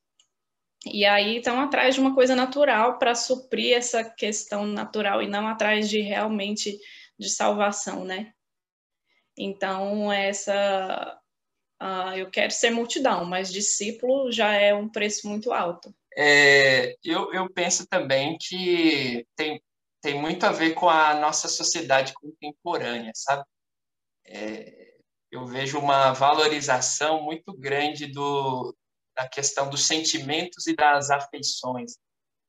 [0.86, 5.48] E aí estão atrás de uma coisa natural para suprir essa questão natural e não
[5.48, 6.80] atrás de realmente
[7.20, 8.34] de salvação, né?
[9.38, 11.18] Então, essa.
[11.82, 15.94] Uh, eu quero ser multidão, mas discípulo já é um preço muito alto.
[16.16, 19.62] É, eu, eu penso também que tem,
[20.02, 23.44] tem muito a ver com a nossa sociedade contemporânea, sabe?
[24.26, 24.98] É,
[25.32, 28.76] eu vejo uma valorização muito grande do,
[29.16, 31.94] da questão dos sentimentos e das afeições.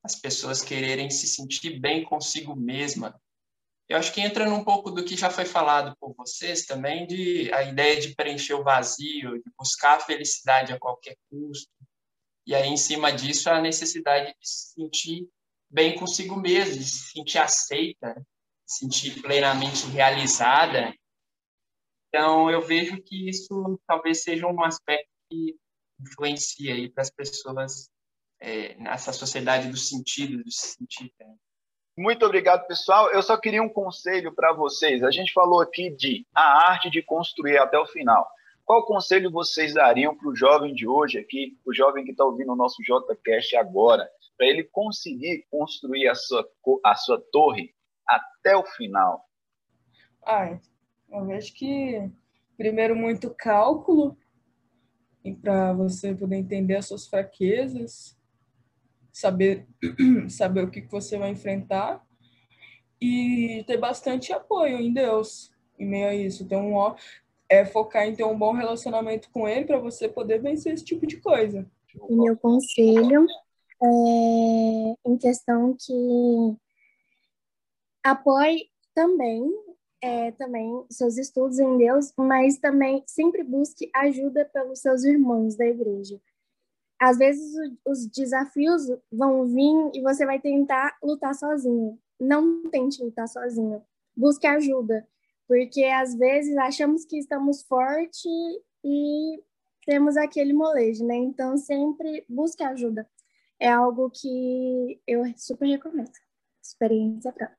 [0.02, 3.20] As pessoas quererem se sentir bem consigo mesma.
[3.88, 7.52] Eu acho que entra num pouco do que já foi falado por vocês também, de
[7.52, 11.70] a ideia de preencher o vazio, de buscar a felicidade a qualquer custo.
[12.46, 15.28] E aí, em cima disso, a necessidade de se sentir
[15.70, 18.14] bem consigo mesmo, de se sentir aceita,
[18.66, 20.94] se sentir plenamente realizada.
[22.08, 25.56] Então, eu vejo que isso talvez seja um aspecto que
[26.00, 27.90] influencia aí para as pessoas
[28.40, 31.12] é, nessa sociedade do sentido, do sentir.
[31.18, 31.34] Né?
[31.96, 33.10] Muito obrigado, pessoal.
[33.10, 35.02] Eu só queria um conselho para vocês.
[35.02, 38.28] A gente falou aqui de a arte de construir até o final.
[38.64, 42.52] Qual conselho vocês dariam para o jovem de hoje aqui, o jovem que está ouvindo
[42.52, 46.48] o nosso JCast agora, para ele conseguir construir a sua,
[46.84, 47.74] a sua torre
[48.06, 49.28] até o final?
[50.24, 50.58] Ah,
[51.10, 52.10] eu vejo que
[52.56, 54.16] primeiro muito cálculo
[55.40, 58.18] para você poder entender as suas fraquezas,
[59.12, 59.66] saber
[60.28, 62.04] saber o que, você vai enfrentar
[63.00, 66.46] e ter bastante apoio em Deus em meio a isso.
[66.46, 66.74] Ter um
[67.52, 71.06] é focar em ter um bom relacionamento com Ele para você poder vencer esse tipo
[71.06, 71.66] de coisa.
[72.00, 73.26] O meu conselho
[73.82, 76.56] é em questão que
[78.02, 79.52] apoie também
[80.02, 85.66] é, também seus estudos em Deus, mas também sempre busque ajuda pelos seus irmãos da
[85.66, 86.20] igreja.
[86.98, 87.54] Às vezes
[87.86, 91.98] os desafios vão vir e você vai tentar lutar sozinho.
[92.18, 93.82] Não tente lutar sozinho.
[94.16, 95.06] Busque ajuda,
[95.52, 98.24] porque às vezes achamos que estamos fortes
[98.82, 99.38] e
[99.84, 101.14] temos aquele molejo, né?
[101.14, 103.06] Então sempre busque ajuda.
[103.60, 106.10] É algo que eu super recomendo.
[106.62, 107.58] Experiência própria.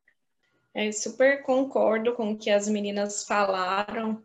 [0.74, 4.24] É, super concordo com o que as meninas falaram.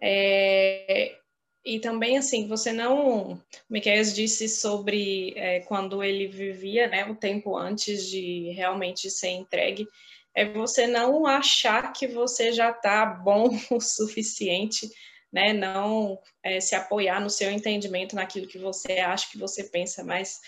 [0.00, 1.14] É,
[1.62, 3.34] e também, assim, você não.
[3.34, 9.28] O Miquel disse sobre é, quando ele vivia, né, o tempo antes de realmente ser
[9.28, 9.86] entregue,
[10.34, 14.88] é você não achar que você já está bom o suficiente,
[15.32, 20.04] né, não é, se apoiar no seu entendimento, naquilo que você acha, que você pensa,
[20.04, 20.40] mas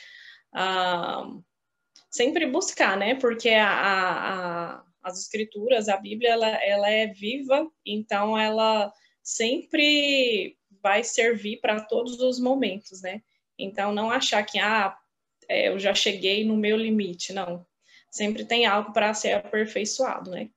[0.53, 1.27] ah,
[2.11, 8.37] sempre buscar, né, porque a, a as escrituras, a Bíblia, ela, ela é viva, então
[8.39, 8.91] ela
[9.23, 13.23] sempre vai servir para todos os momentos, né?
[13.59, 14.97] Então, não achar que, ah,
[15.49, 17.65] é, eu já cheguei no meu limite, não.
[18.15, 20.49] Sempre tem algo para ser aperfeiçoado, né?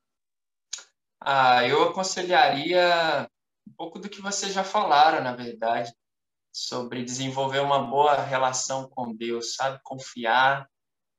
[1.20, 3.28] Ah, eu aconselharia
[3.68, 5.92] um pouco do que vocês já falaram, na verdade,
[6.54, 9.80] sobre desenvolver uma boa relação com Deus, sabe?
[9.82, 10.70] Confiar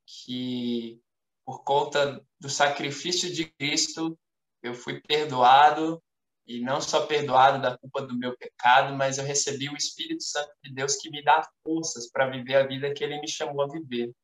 [0.07, 1.01] que
[1.45, 4.17] por conta do sacrifício de Cristo,
[4.63, 6.01] eu fui perdoado
[6.47, 10.53] e não só perdoado da culpa do meu pecado, mas eu recebi o Espírito Santo
[10.63, 13.69] de Deus que me dá forças para viver a vida que ele me chamou a
[13.69, 14.15] viver.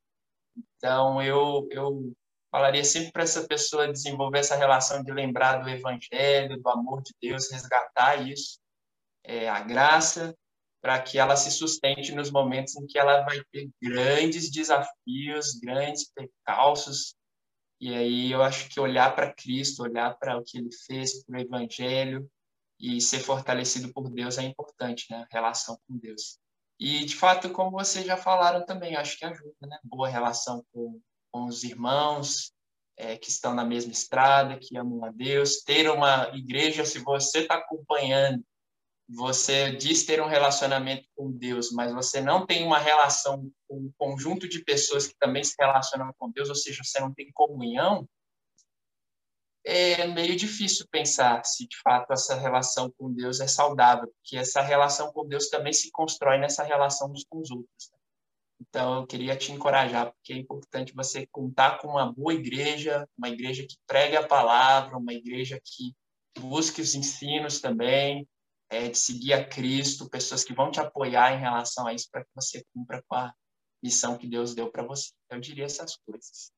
[0.57, 2.13] Então, eu, eu
[2.51, 7.13] falaria sempre para essa pessoa desenvolver essa relação de lembrar do Evangelho, do amor de
[7.21, 8.59] Deus, resgatar isso,
[9.25, 10.37] é, a graça,
[10.81, 16.13] para que ela se sustente nos momentos em que ela vai ter grandes desafios, grandes
[16.13, 17.15] percalços.
[17.81, 21.39] E aí eu acho que olhar para Cristo, olhar para o que ele fez, para
[21.39, 22.31] o Evangelho
[22.79, 25.25] e ser fortalecido por Deus é importante, né?
[25.29, 26.39] A relação com Deus.
[26.79, 29.79] E, de fato, como vocês já falaram também, acho que ajuda, né?
[29.85, 31.01] Boa relação com,
[31.33, 32.53] com os irmãos
[32.97, 35.63] é, que estão na mesma estrada, que amam a Deus.
[35.63, 38.45] Ter uma igreja, se você está acompanhando
[39.09, 43.93] você diz ter um relacionamento com Deus, mas você não tem uma relação com um
[43.99, 48.09] conjunto de pessoas que também se relacionam com Deus, ou seja, você não tem comunhão,
[49.65, 54.61] é meio difícil pensar se de fato essa relação com Deus é saudável, porque essa
[54.61, 57.91] relação com Deus também se constrói nessa relação uns com os outros.
[57.91, 57.99] Né?
[58.61, 63.29] Então, eu queria te encorajar, porque é importante você contar com uma boa igreja, uma
[63.29, 65.95] igreja que pregue a palavra, uma igreja que
[66.39, 68.29] busque os ensinos também,
[68.69, 72.25] é, de seguir a Cristo, pessoas que vão te apoiar em relação a isso para
[72.25, 73.33] que você cumpra com a
[73.83, 75.11] missão que Deus deu para você.
[75.31, 76.51] Eu diria essas coisas.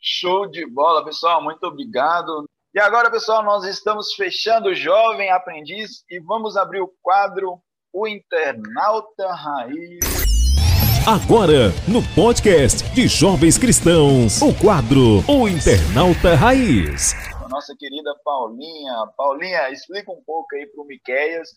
[0.00, 1.42] Show de bola, pessoal.
[1.42, 2.44] Muito obrigado.
[2.74, 7.60] E agora, pessoal, nós estamos fechando o Jovem Aprendiz e vamos abrir o quadro
[7.92, 9.98] O Internauta Raiz.
[11.06, 17.14] Agora, no podcast de Jovens Cristãos, o quadro O Internauta Raiz
[17.48, 19.06] nossa querida Paulinha.
[19.16, 21.48] Paulinha, explica um pouco aí para o Miqueias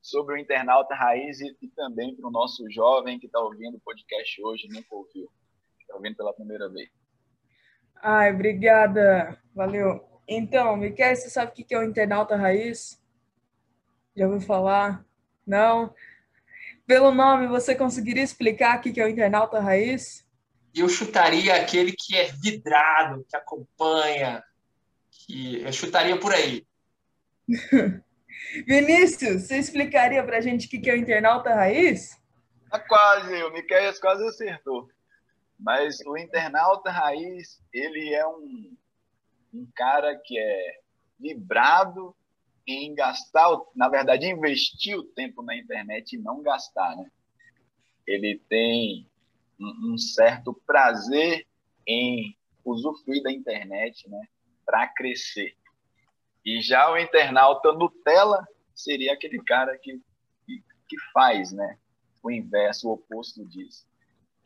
[0.00, 3.80] sobre o internauta raiz e, e também para o nosso jovem que está ouvindo o
[3.80, 5.28] podcast hoje, nunca ouviu,
[5.80, 6.88] está ouvindo pela primeira vez.
[8.04, 10.04] Ai, obrigada, valeu.
[10.26, 13.00] Então, Miquel, você sabe o que é o internauta raiz?
[14.16, 15.04] Já ouviu falar?
[15.46, 15.94] Não?
[16.84, 20.26] Pelo nome, você conseguiria explicar o que é o internauta raiz?
[20.74, 24.42] Eu chutaria aquele que é vidrado, que acompanha,
[25.10, 26.66] que eu chutaria por aí.
[28.66, 32.20] Vinícius, você explicaria para a gente o que é o internauta raiz?
[32.72, 34.88] É quase, o Miquel quase acertou.
[35.62, 38.76] Mas o internauta raiz, ele é um,
[39.54, 40.80] um cara que é
[41.18, 42.14] vibrado
[42.66, 47.08] em gastar, na verdade, investir o tempo na internet e não gastar, né?
[48.04, 49.08] Ele tem
[49.58, 51.46] um, um certo prazer
[51.86, 54.20] em usufruir da internet, né,
[54.66, 55.56] para crescer.
[56.44, 58.44] E já o internauta Nutella
[58.74, 60.00] seria aquele cara que,
[60.44, 61.78] que, que faz, né,
[62.20, 63.86] o inverso, o oposto disso,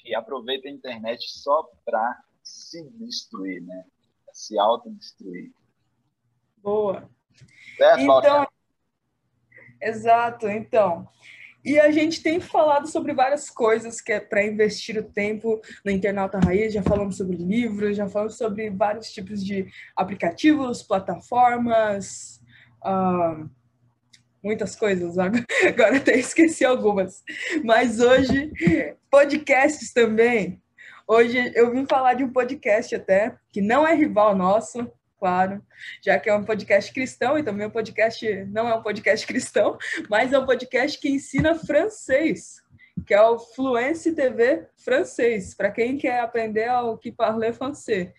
[0.06, 3.84] que aproveita a internet só para se destruir, né,
[4.32, 5.50] se autodestruir.
[6.58, 7.10] Boa.
[7.76, 8.48] Certo, então,
[9.82, 10.48] exato.
[10.48, 11.08] Então,
[11.64, 15.90] e a gente tem falado sobre várias coisas que é para investir o tempo no
[15.90, 16.72] internauta raiz.
[16.72, 22.40] Já falamos sobre livros, já falamos sobre vários tipos de aplicativos, plataformas,
[22.84, 23.50] uh,
[24.42, 25.16] muitas coisas.
[25.18, 27.22] Agora até esqueci algumas.
[27.64, 28.52] Mas hoje,
[29.10, 30.60] podcasts também.
[31.08, 35.62] Hoje eu vim falar de um podcast até, que não é rival nosso, claro,
[36.04, 39.78] já que é um podcast cristão e também um podcast não é um podcast cristão,
[40.10, 42.56] mas é um podcast que ensina francês,
[43.06, 48.12] que é o Fluency TV francês, para quem quer aprender o que parler français.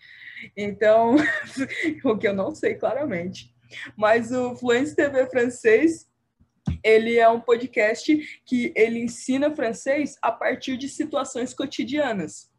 [0.56, 1.16] Então,
[2.04, 3.54] o que eu não sei claramente.
[3.96, 6.08] Mas o Fluency TV francês,
[6.82, 12.50] ele é um podcast que ele ensina francês a partir de situações cotidianas.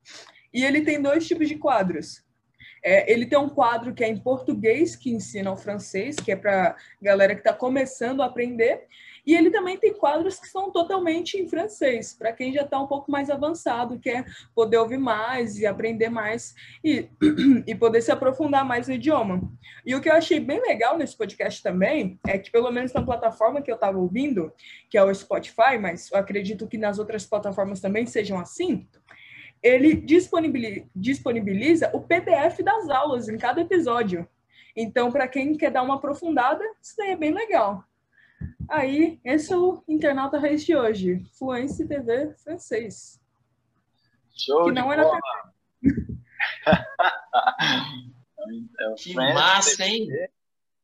[0.53, 2.23] E ele tem dois tipos de quadros.
[2.83, 6.35] É, ele tem um quadro que é em português, que ensina o francês, que é
[6.35, 8.87] para galera que está começando a aprender.
[9.25, 12.87] E ele também tem quadros que são totalmente em francês, para quem já está um
[12.87, 17.07] pouco mais avançado, quer poder ouvir mais e aprender mais e,
[17.67, 19.41] e poder se aprofundar mais no idioma.
[19.85, 23.03] E o que eu achei bem legal nesse podcast também é que, pelo menos na
[23.03, 24.51] plataforma que eu estava ouvindo,
[24.89, 28.87] que é o Spotify, mas eu acredito que nas outras plataformas também sejam assim,
[29.61, 29.93] ele
[30.95, 34.27] disponibiliza o PDF das aulas em cada episódio.
[34.75, 37.83] Então, para quem quer dar uma aprofundada, isso daí é bem legal.
[38.69, 41.25] Aí, esse é o Internauta Raiz de hoje.
[41.37, 43.19] Fluência TV francês.
[44.35, 45.19] Show que não é na
[48.95, 50.07] que massa, hein?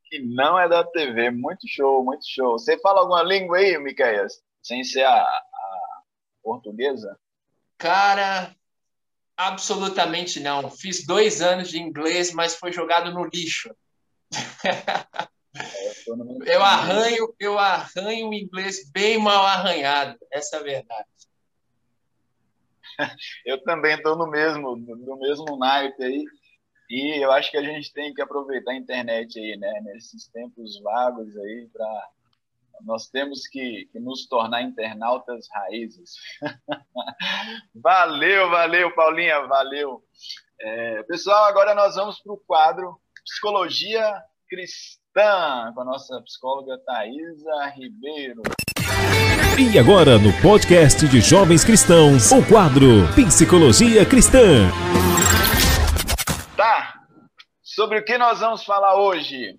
[0.04, 1.30] Que não é da TV.
[1.30, 2.58] Muito show, muito show.
[2.58, 4.42] Você fala alguma língua aí, Miqueias?
[4.62, 6.02] Sem ser a, a
[6.42, 7.18] portuguesa?
[7.78, 8.56] Cara,
[9.36, 10.70] Absolutamente não.
[10.70, 13.74] Fiz dois anos de inglês, mas foi jogado no lixo.
[16.46, 20.18] eu arranho, eu arranho o inglês bem mal arranhado.
[20.30, 21.08] Essa é a verdade.
[23.44, 26.24] Eu também estou no mesmo, no mesmo naipe aí.
[26.88, 29.80] E eu acho que a gente tem que aproveitar a internet aí, né?
[29.82, 32.10] Nesses tempos vagos aí para
[32.82, 36.12] nós temos que, que, nos tornar internautas raízes.
[37.74, 40.04] valeu, valeu, Paulinha, valeu.
[40.60, 47.72] É, pessoal, agora nós vamos para o quadro Psicologia Cristã, com a nossa psicóloga Thaisa
[47.74, 48.42] Ribeiro.
[49.58, 54.68] E agora, no podcast de Jovens Cristãos, o quadro Psicologia Cristã.
[56.54, 57.00] Tá,
[57.62, 59.56] sobre o que nós vamos falar hoje?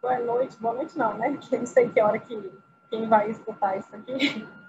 [0.00, 1.32] boa noite, boa noite não, né?
[1.38, 2.52] Porque não sei que hora que
[2.88, 4.48] quem vai escutar isso aqui.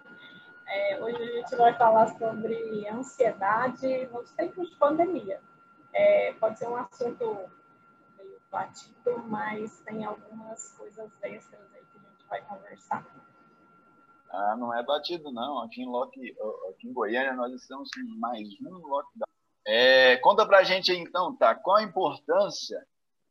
[0.67, 5.39] É, hoje a gente vai falar sobre ansiedade nos tempos de pandemia.
[5.93, 7.47] É, pode ser um assunto
[8.55, 13.05] batido, mas tem algumas coisas extras aí que a gente vai conversar.
[14.29, 15.59] Ah, não é batido não.
[15.59, 16.33] Aqui em, Loki,
[16.69, 19.27] aqui em Goiânia nós estamos em mais um lockdown.
[19.67, 21.53] É, conta pra gente então, tá?
[21.53, 22.81] Qual a importância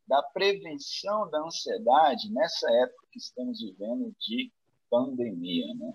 [0.07, 4.53] da prevenção da ansiedade nessa época que estamos vivendo de
[4.91, 5.95] pandemia, né?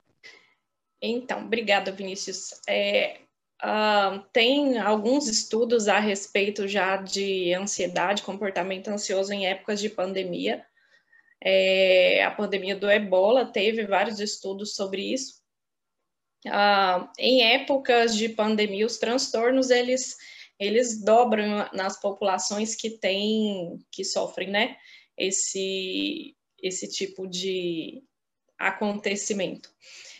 [0.99, 2.59] Então, obrigada, Vinícius.
[2.67, 3.21] É,
[3.63, 10.65] uh, tem alguns estudos a respeito já de ansiedade, comportamento ansioso em épocas de pandemia.
[11.41, 15.39] É, a pandemia do ebola teve vários estudos sobre isso.
[16.45, 20.17] Uh, em épocas de pandemia, os transtornos, eles
[20.59, 24.75] eles dobram nas populações que têm, que sofrem, né,
[25.17, 28.03] esse, esse tipo de
[28.57, 29.73] acontecimento.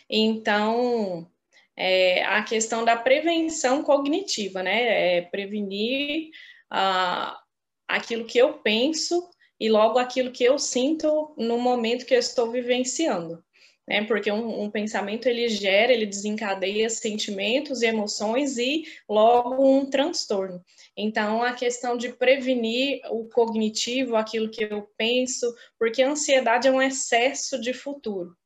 [0.08, 1.30] Então,
[1.76, 6.30] é, a questão da prevenção cognitiva, né, é prevenir
[6.70, 7.40] ah,
[7.88, 12.50] aquilo que eu penso e logo aquilo que eu sinto no momento que eu estou
[12.50, 13.42] vivenciando
[13.90, 14.04] né?
[14.04, 20.64] Porque um, um, pensamento ele gera, ele desencadeia sentimentos e emoções e logo um transtorno.
[20.96, 26.70] Então, a questão de prevenir o cognitivo, aquilo que eu penso, porque a ansiedade é
[26.70, 28.36] um excesso de futuro,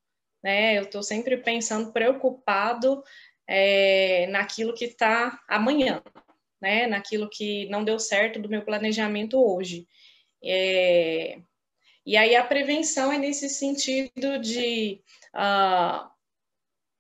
[0.45, 0.76] né?
[0.76, 3.03] Eu estou sempre pensando preocupado
[3.49, 6.03] é, naquilo que está amanhã,
[6.61, 6.86] né?
[6.86, 9.88] Naquilo que não deu certo do meu planejamento hoje.
[10.45, 11.40] É,
[12.05, 15.01] e aí a prevenção é nesse sentido de
[15.34, 16.11] uh,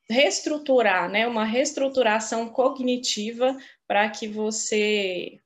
[0.08, 1.26] reestruturar, né?
[1.26, 3.54] Uma reestruturação cognitiva
[3.86, 5.38] para que você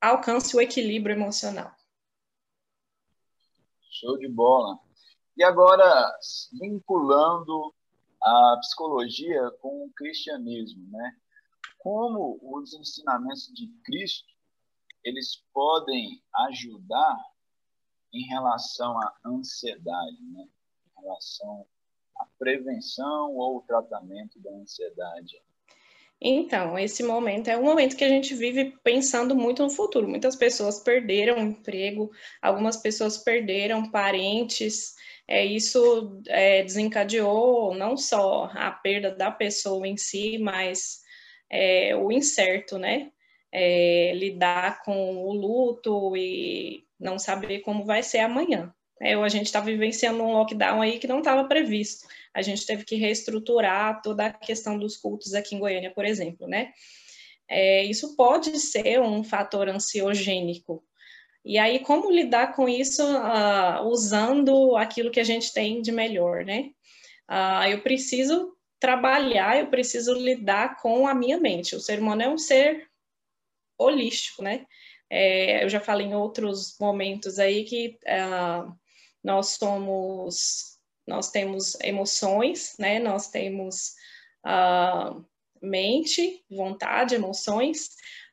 [0.00, 1.74] alcance o equilíbrio emocional.
[3.90, 4.78] Show de bola.
[5.40, 6.18] E agora,
[6.52, 7.74] vinculando
[8.22, 11.16] a psicologia com o cristianismo, né?
[11.78, 14.28] Como os ensinamentos de Cristo,
[15.02, 17.16] eles podem ajudar
[18.12, 20.46] em relação à ansiedade, né?
[20.86, 21.66] Em relação
[22.18, 25.42] à prevenção ou tratamento da ansiedade.
[26.20, 30.06] Então, esse momento é um momento que a gente vive pensando muito no futuro.
[30.06, 32.10] Muitas pessoas perderam emprego,
[32.42, 34.96] algumas pessoas perderam parentes.
[35.30, 41.00] É, isso é, desencadeou não só a perda da pessoa em si, mas
[41.48, 43.10] é, o incerto, né?
[43.52, 48.72] É, lidar com o luto e não saber como vai ser amanhã.
[49.00, 52.84] É, a gente está vivenciando um lockdown aí que não estava previsto a gente teve
[52.84, 56.72] que reestruturar toda a questão dos cultos aqui em Goiânia, por exemplo, né?
[57.48, 60.84] É, isso pode ser um fator ansiogênico.
[61.44, 66.44] E aí, como lidar com isso uh, usando aquilo que a gente tem de melhor,
[66.44, 66.70] né?
[67.30, 71.74] Uh, eu preciso trabalhar, eu preciso lidar com a minha mente.
[71.74, 72.88] O ser humano é um ser
[73.78, 74.66] holístico, né?
[75.08, 78.72] É, eu já falei em outros momentos aí que uh,
[79.24, 83.00] nós somos nós temos emoções, né?
[83.00, 83.94] Nós temos
[85.60, 87.90] mente, vontade, emoções,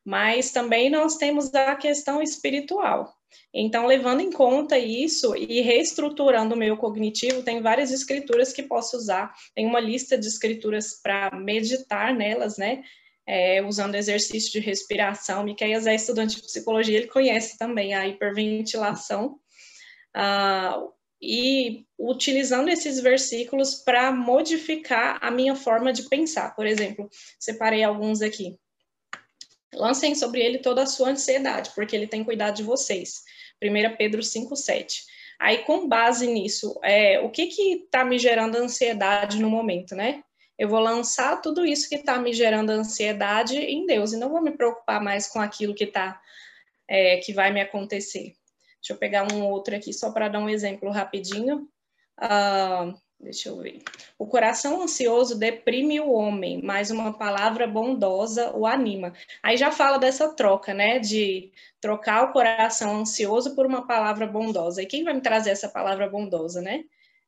[0.07, 3.13] mas também nós temos a questão espiritual.
[3.53, 8.95] Então, levando em conta isso e reestruturando o meu cognitivo, tem várias escrituras que posso
[8.95, 9.33] usar.
[9.53, 12.83] Tem uma lista de escrituras para meditar nelas, né?
[13.27, 15.43] É, usando exercício de respiração.
[15.43, 19.37] Miqueias é estudante de psicologia, ele conhece também a hiperventilação.
[20.15, 20.89] Uh,
[21.21, 26.55] e utilizando esses versículos para modificar a minha forma de pensar.
[26.55, 28.57] Por exemplo, separei alguns aqui.
[29.77, 33.23] Lancem sobre ele toda a sua ansiedade, porque ele tem cuidado de vocês.
[33.61, 35.03] 1 Pedro 5,7.
[35.39, 40.23] Aí, com base nisso, é, o que está me gerando ansiedade no momento, né?
[40.57, 44.41] Eu vou lançar tudo isso que está me gerando ansiedade em Deus e não vou
[44.41, 46.19] me preocupar mais com aquilo que tá,
[46.87, 48.33] é, que vai me acontecer.
[48.81, 51.69] Deixa eu pegar um outro aqui só para dar um exemplo rapidinho.
[52.19, 53.81] Uh, deixa eu ver.
[54.17, 59.13] O coração ansioso deprime o homem, mas uma palavra bondosa o anima.
[59.43, 60.99] Aí já fala dessa troca, né?
[60.99, 61.51] De
[61.81, 64.81] trocar o coração ansioso por uma palavra bondosa.
[64.81, 66.83] E quem vai me trazer essa palavra bondosa, né?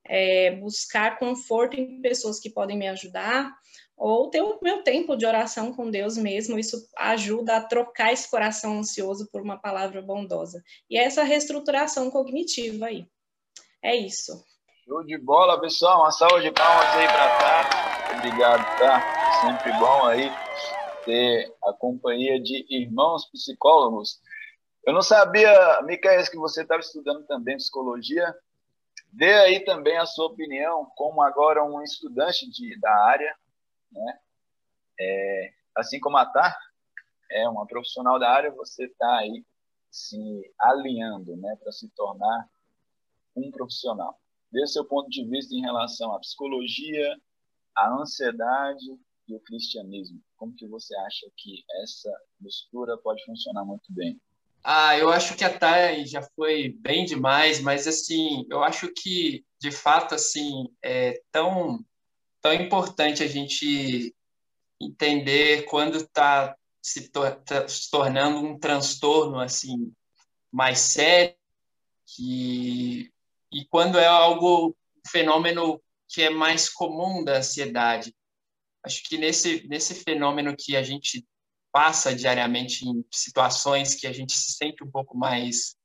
[0.06, 3.54] É buscar conforto em pessoas que podem me ajudar,
[4.00, 8.30] ou ter o meu tempo de oração com Deus mesmo, isso ajuda a trocar esse
[8.32, 10.64] coração ansioso por uma palavra bondosa.
[10.90, 13.06] E essa reestruturação cognitiva aí.
[13.84, 14.42] É isso.
[14.90, 16.02] Show de bola, pessoal.
[16.02, 18.18] Uma salva de palmas aí para tá.
[18.18, 19.40] Obrigado, tá?
[19.40, 20.32] Sempre bom aí
[21.06, 24.20] ter a companhia de irmãos psicólogos.
[24.84, 28.36] Eu não sabia, Micael, que você estava estudando também psicologia.
[29.14, 33.36] Dê aí também a sua opinião, como agora um estudante de, da área,
[33.92, 34.20] né?
[35.00, 36.58] É, assim como a Tá
[37.30, 39.46] é uma profissional da área, você está aí
[39.92, 42.50] se alinhando né, para se tornar
[43.36, 44.19] um profissional.
[44.52, 47.16] Dê seu ponto de vista em relação à psicologia,
[47.76, 48.86] à ansiedade
[49.28, 50.20] e o cristianismo.
[50.36, 54.20] Como que você acha que essa mistura pode funcionar muito bem?
[54.64, 59.46] Ah, eu acho que a Thay já foi bem demais, mas assim, eu acho que
[59.60, 61.84] de fato assim é tão
[62.42, 64.16] tão importante a gente
[64.82, 69.94] entender quando está se, tá se tornando um transtorno assim
[70.52, 71.36] mais sério
[72.06, 73.12] que,
[73.52, 78.14] e quando é algo um fenômeno que é mais comum da ansiedade.
[78.84, 81.26] Acho que nesse nesse fenômeno que a gente
[81.72, 85.76] passa diariamente em situações que a gente se sente um pouco mais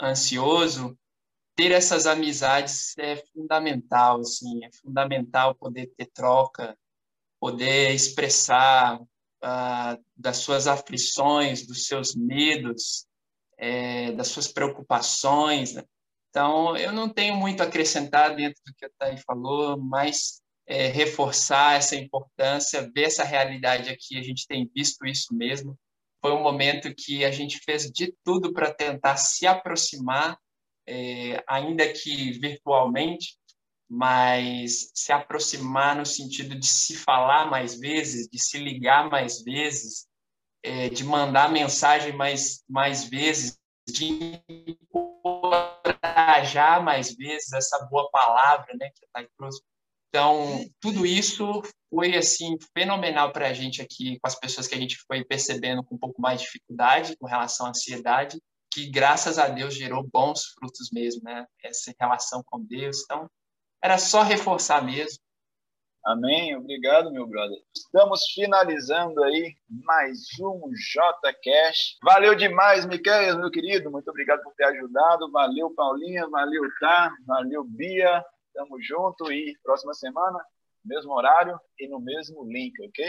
[0.00, 0.98] ansioso,
[1.54, 6.76] ter essas amizades é fundamental, assim, é fundamental poder ter troca,
[7.40, 13.06] poder expressar uh, das suas aflições, dos seus medos,
[13.58, 15.74] é, das suas preocupações.
[15.74, 15.84] Né?
[16.32, 20.86] Então, eu não tenho muito a acrescentar dentro do que a Thay falou, mas é,
[20.86, 25.78] reforçar essa importância, ver essa realidade aqui, a gente tem visto isso mesmo.
[26.22, 30.38] Foi um momento que a gente fez de tudo para tentar se aproximar
[30.88, 33.36] é, ainda que virtualmente,
[33.86, 40.06] mas se aproximar no sentido de se falar mais vezes, de se ligar mais vezes,
[40.62, 44.40] é, de mandar mensagem mais, mais vezes, de
[46.32, 49.62] encorajar mais vezes essa boa palavra né, que a Thay trouxe.
[50.08, 54.78] Então, tudo isso foi assim fenomenal para a gente aqui, com as pessoas que a
[54.78, 58.38] gente foi percebendo com um pouco mais de dificuldade com relação à ansiedade,
[58.70, 61.46] que graças a Deus gerou bons frutos mesmo, né?
[61.62, 63.02] Essa relação com Deus.
[63.04, 63.28] Então,
[63.82, 65.18] era só reforçar mesmo.
[66.04, 66.56] Amém.
[66.56, 67.56] Obrigado, meu brother.
[67.72, 71.96] Estamos finalizando aí mais um J Cash.
[72.02, 73.88] Valeu demais, Miquel, meu querido.
[73.88, 75.30] Muito obrigado por ter ajudado.
[75.30, 76.28] Valeu, Paulinha.
[76.28, 77.14] Valeu, Tá.
[77.24, 78.24] Valeu, Bia.
[78.52, 80.38] Tamo junto e próxima semana,
[80.84, 83.04] mesmo horário e no mesmo link, ok?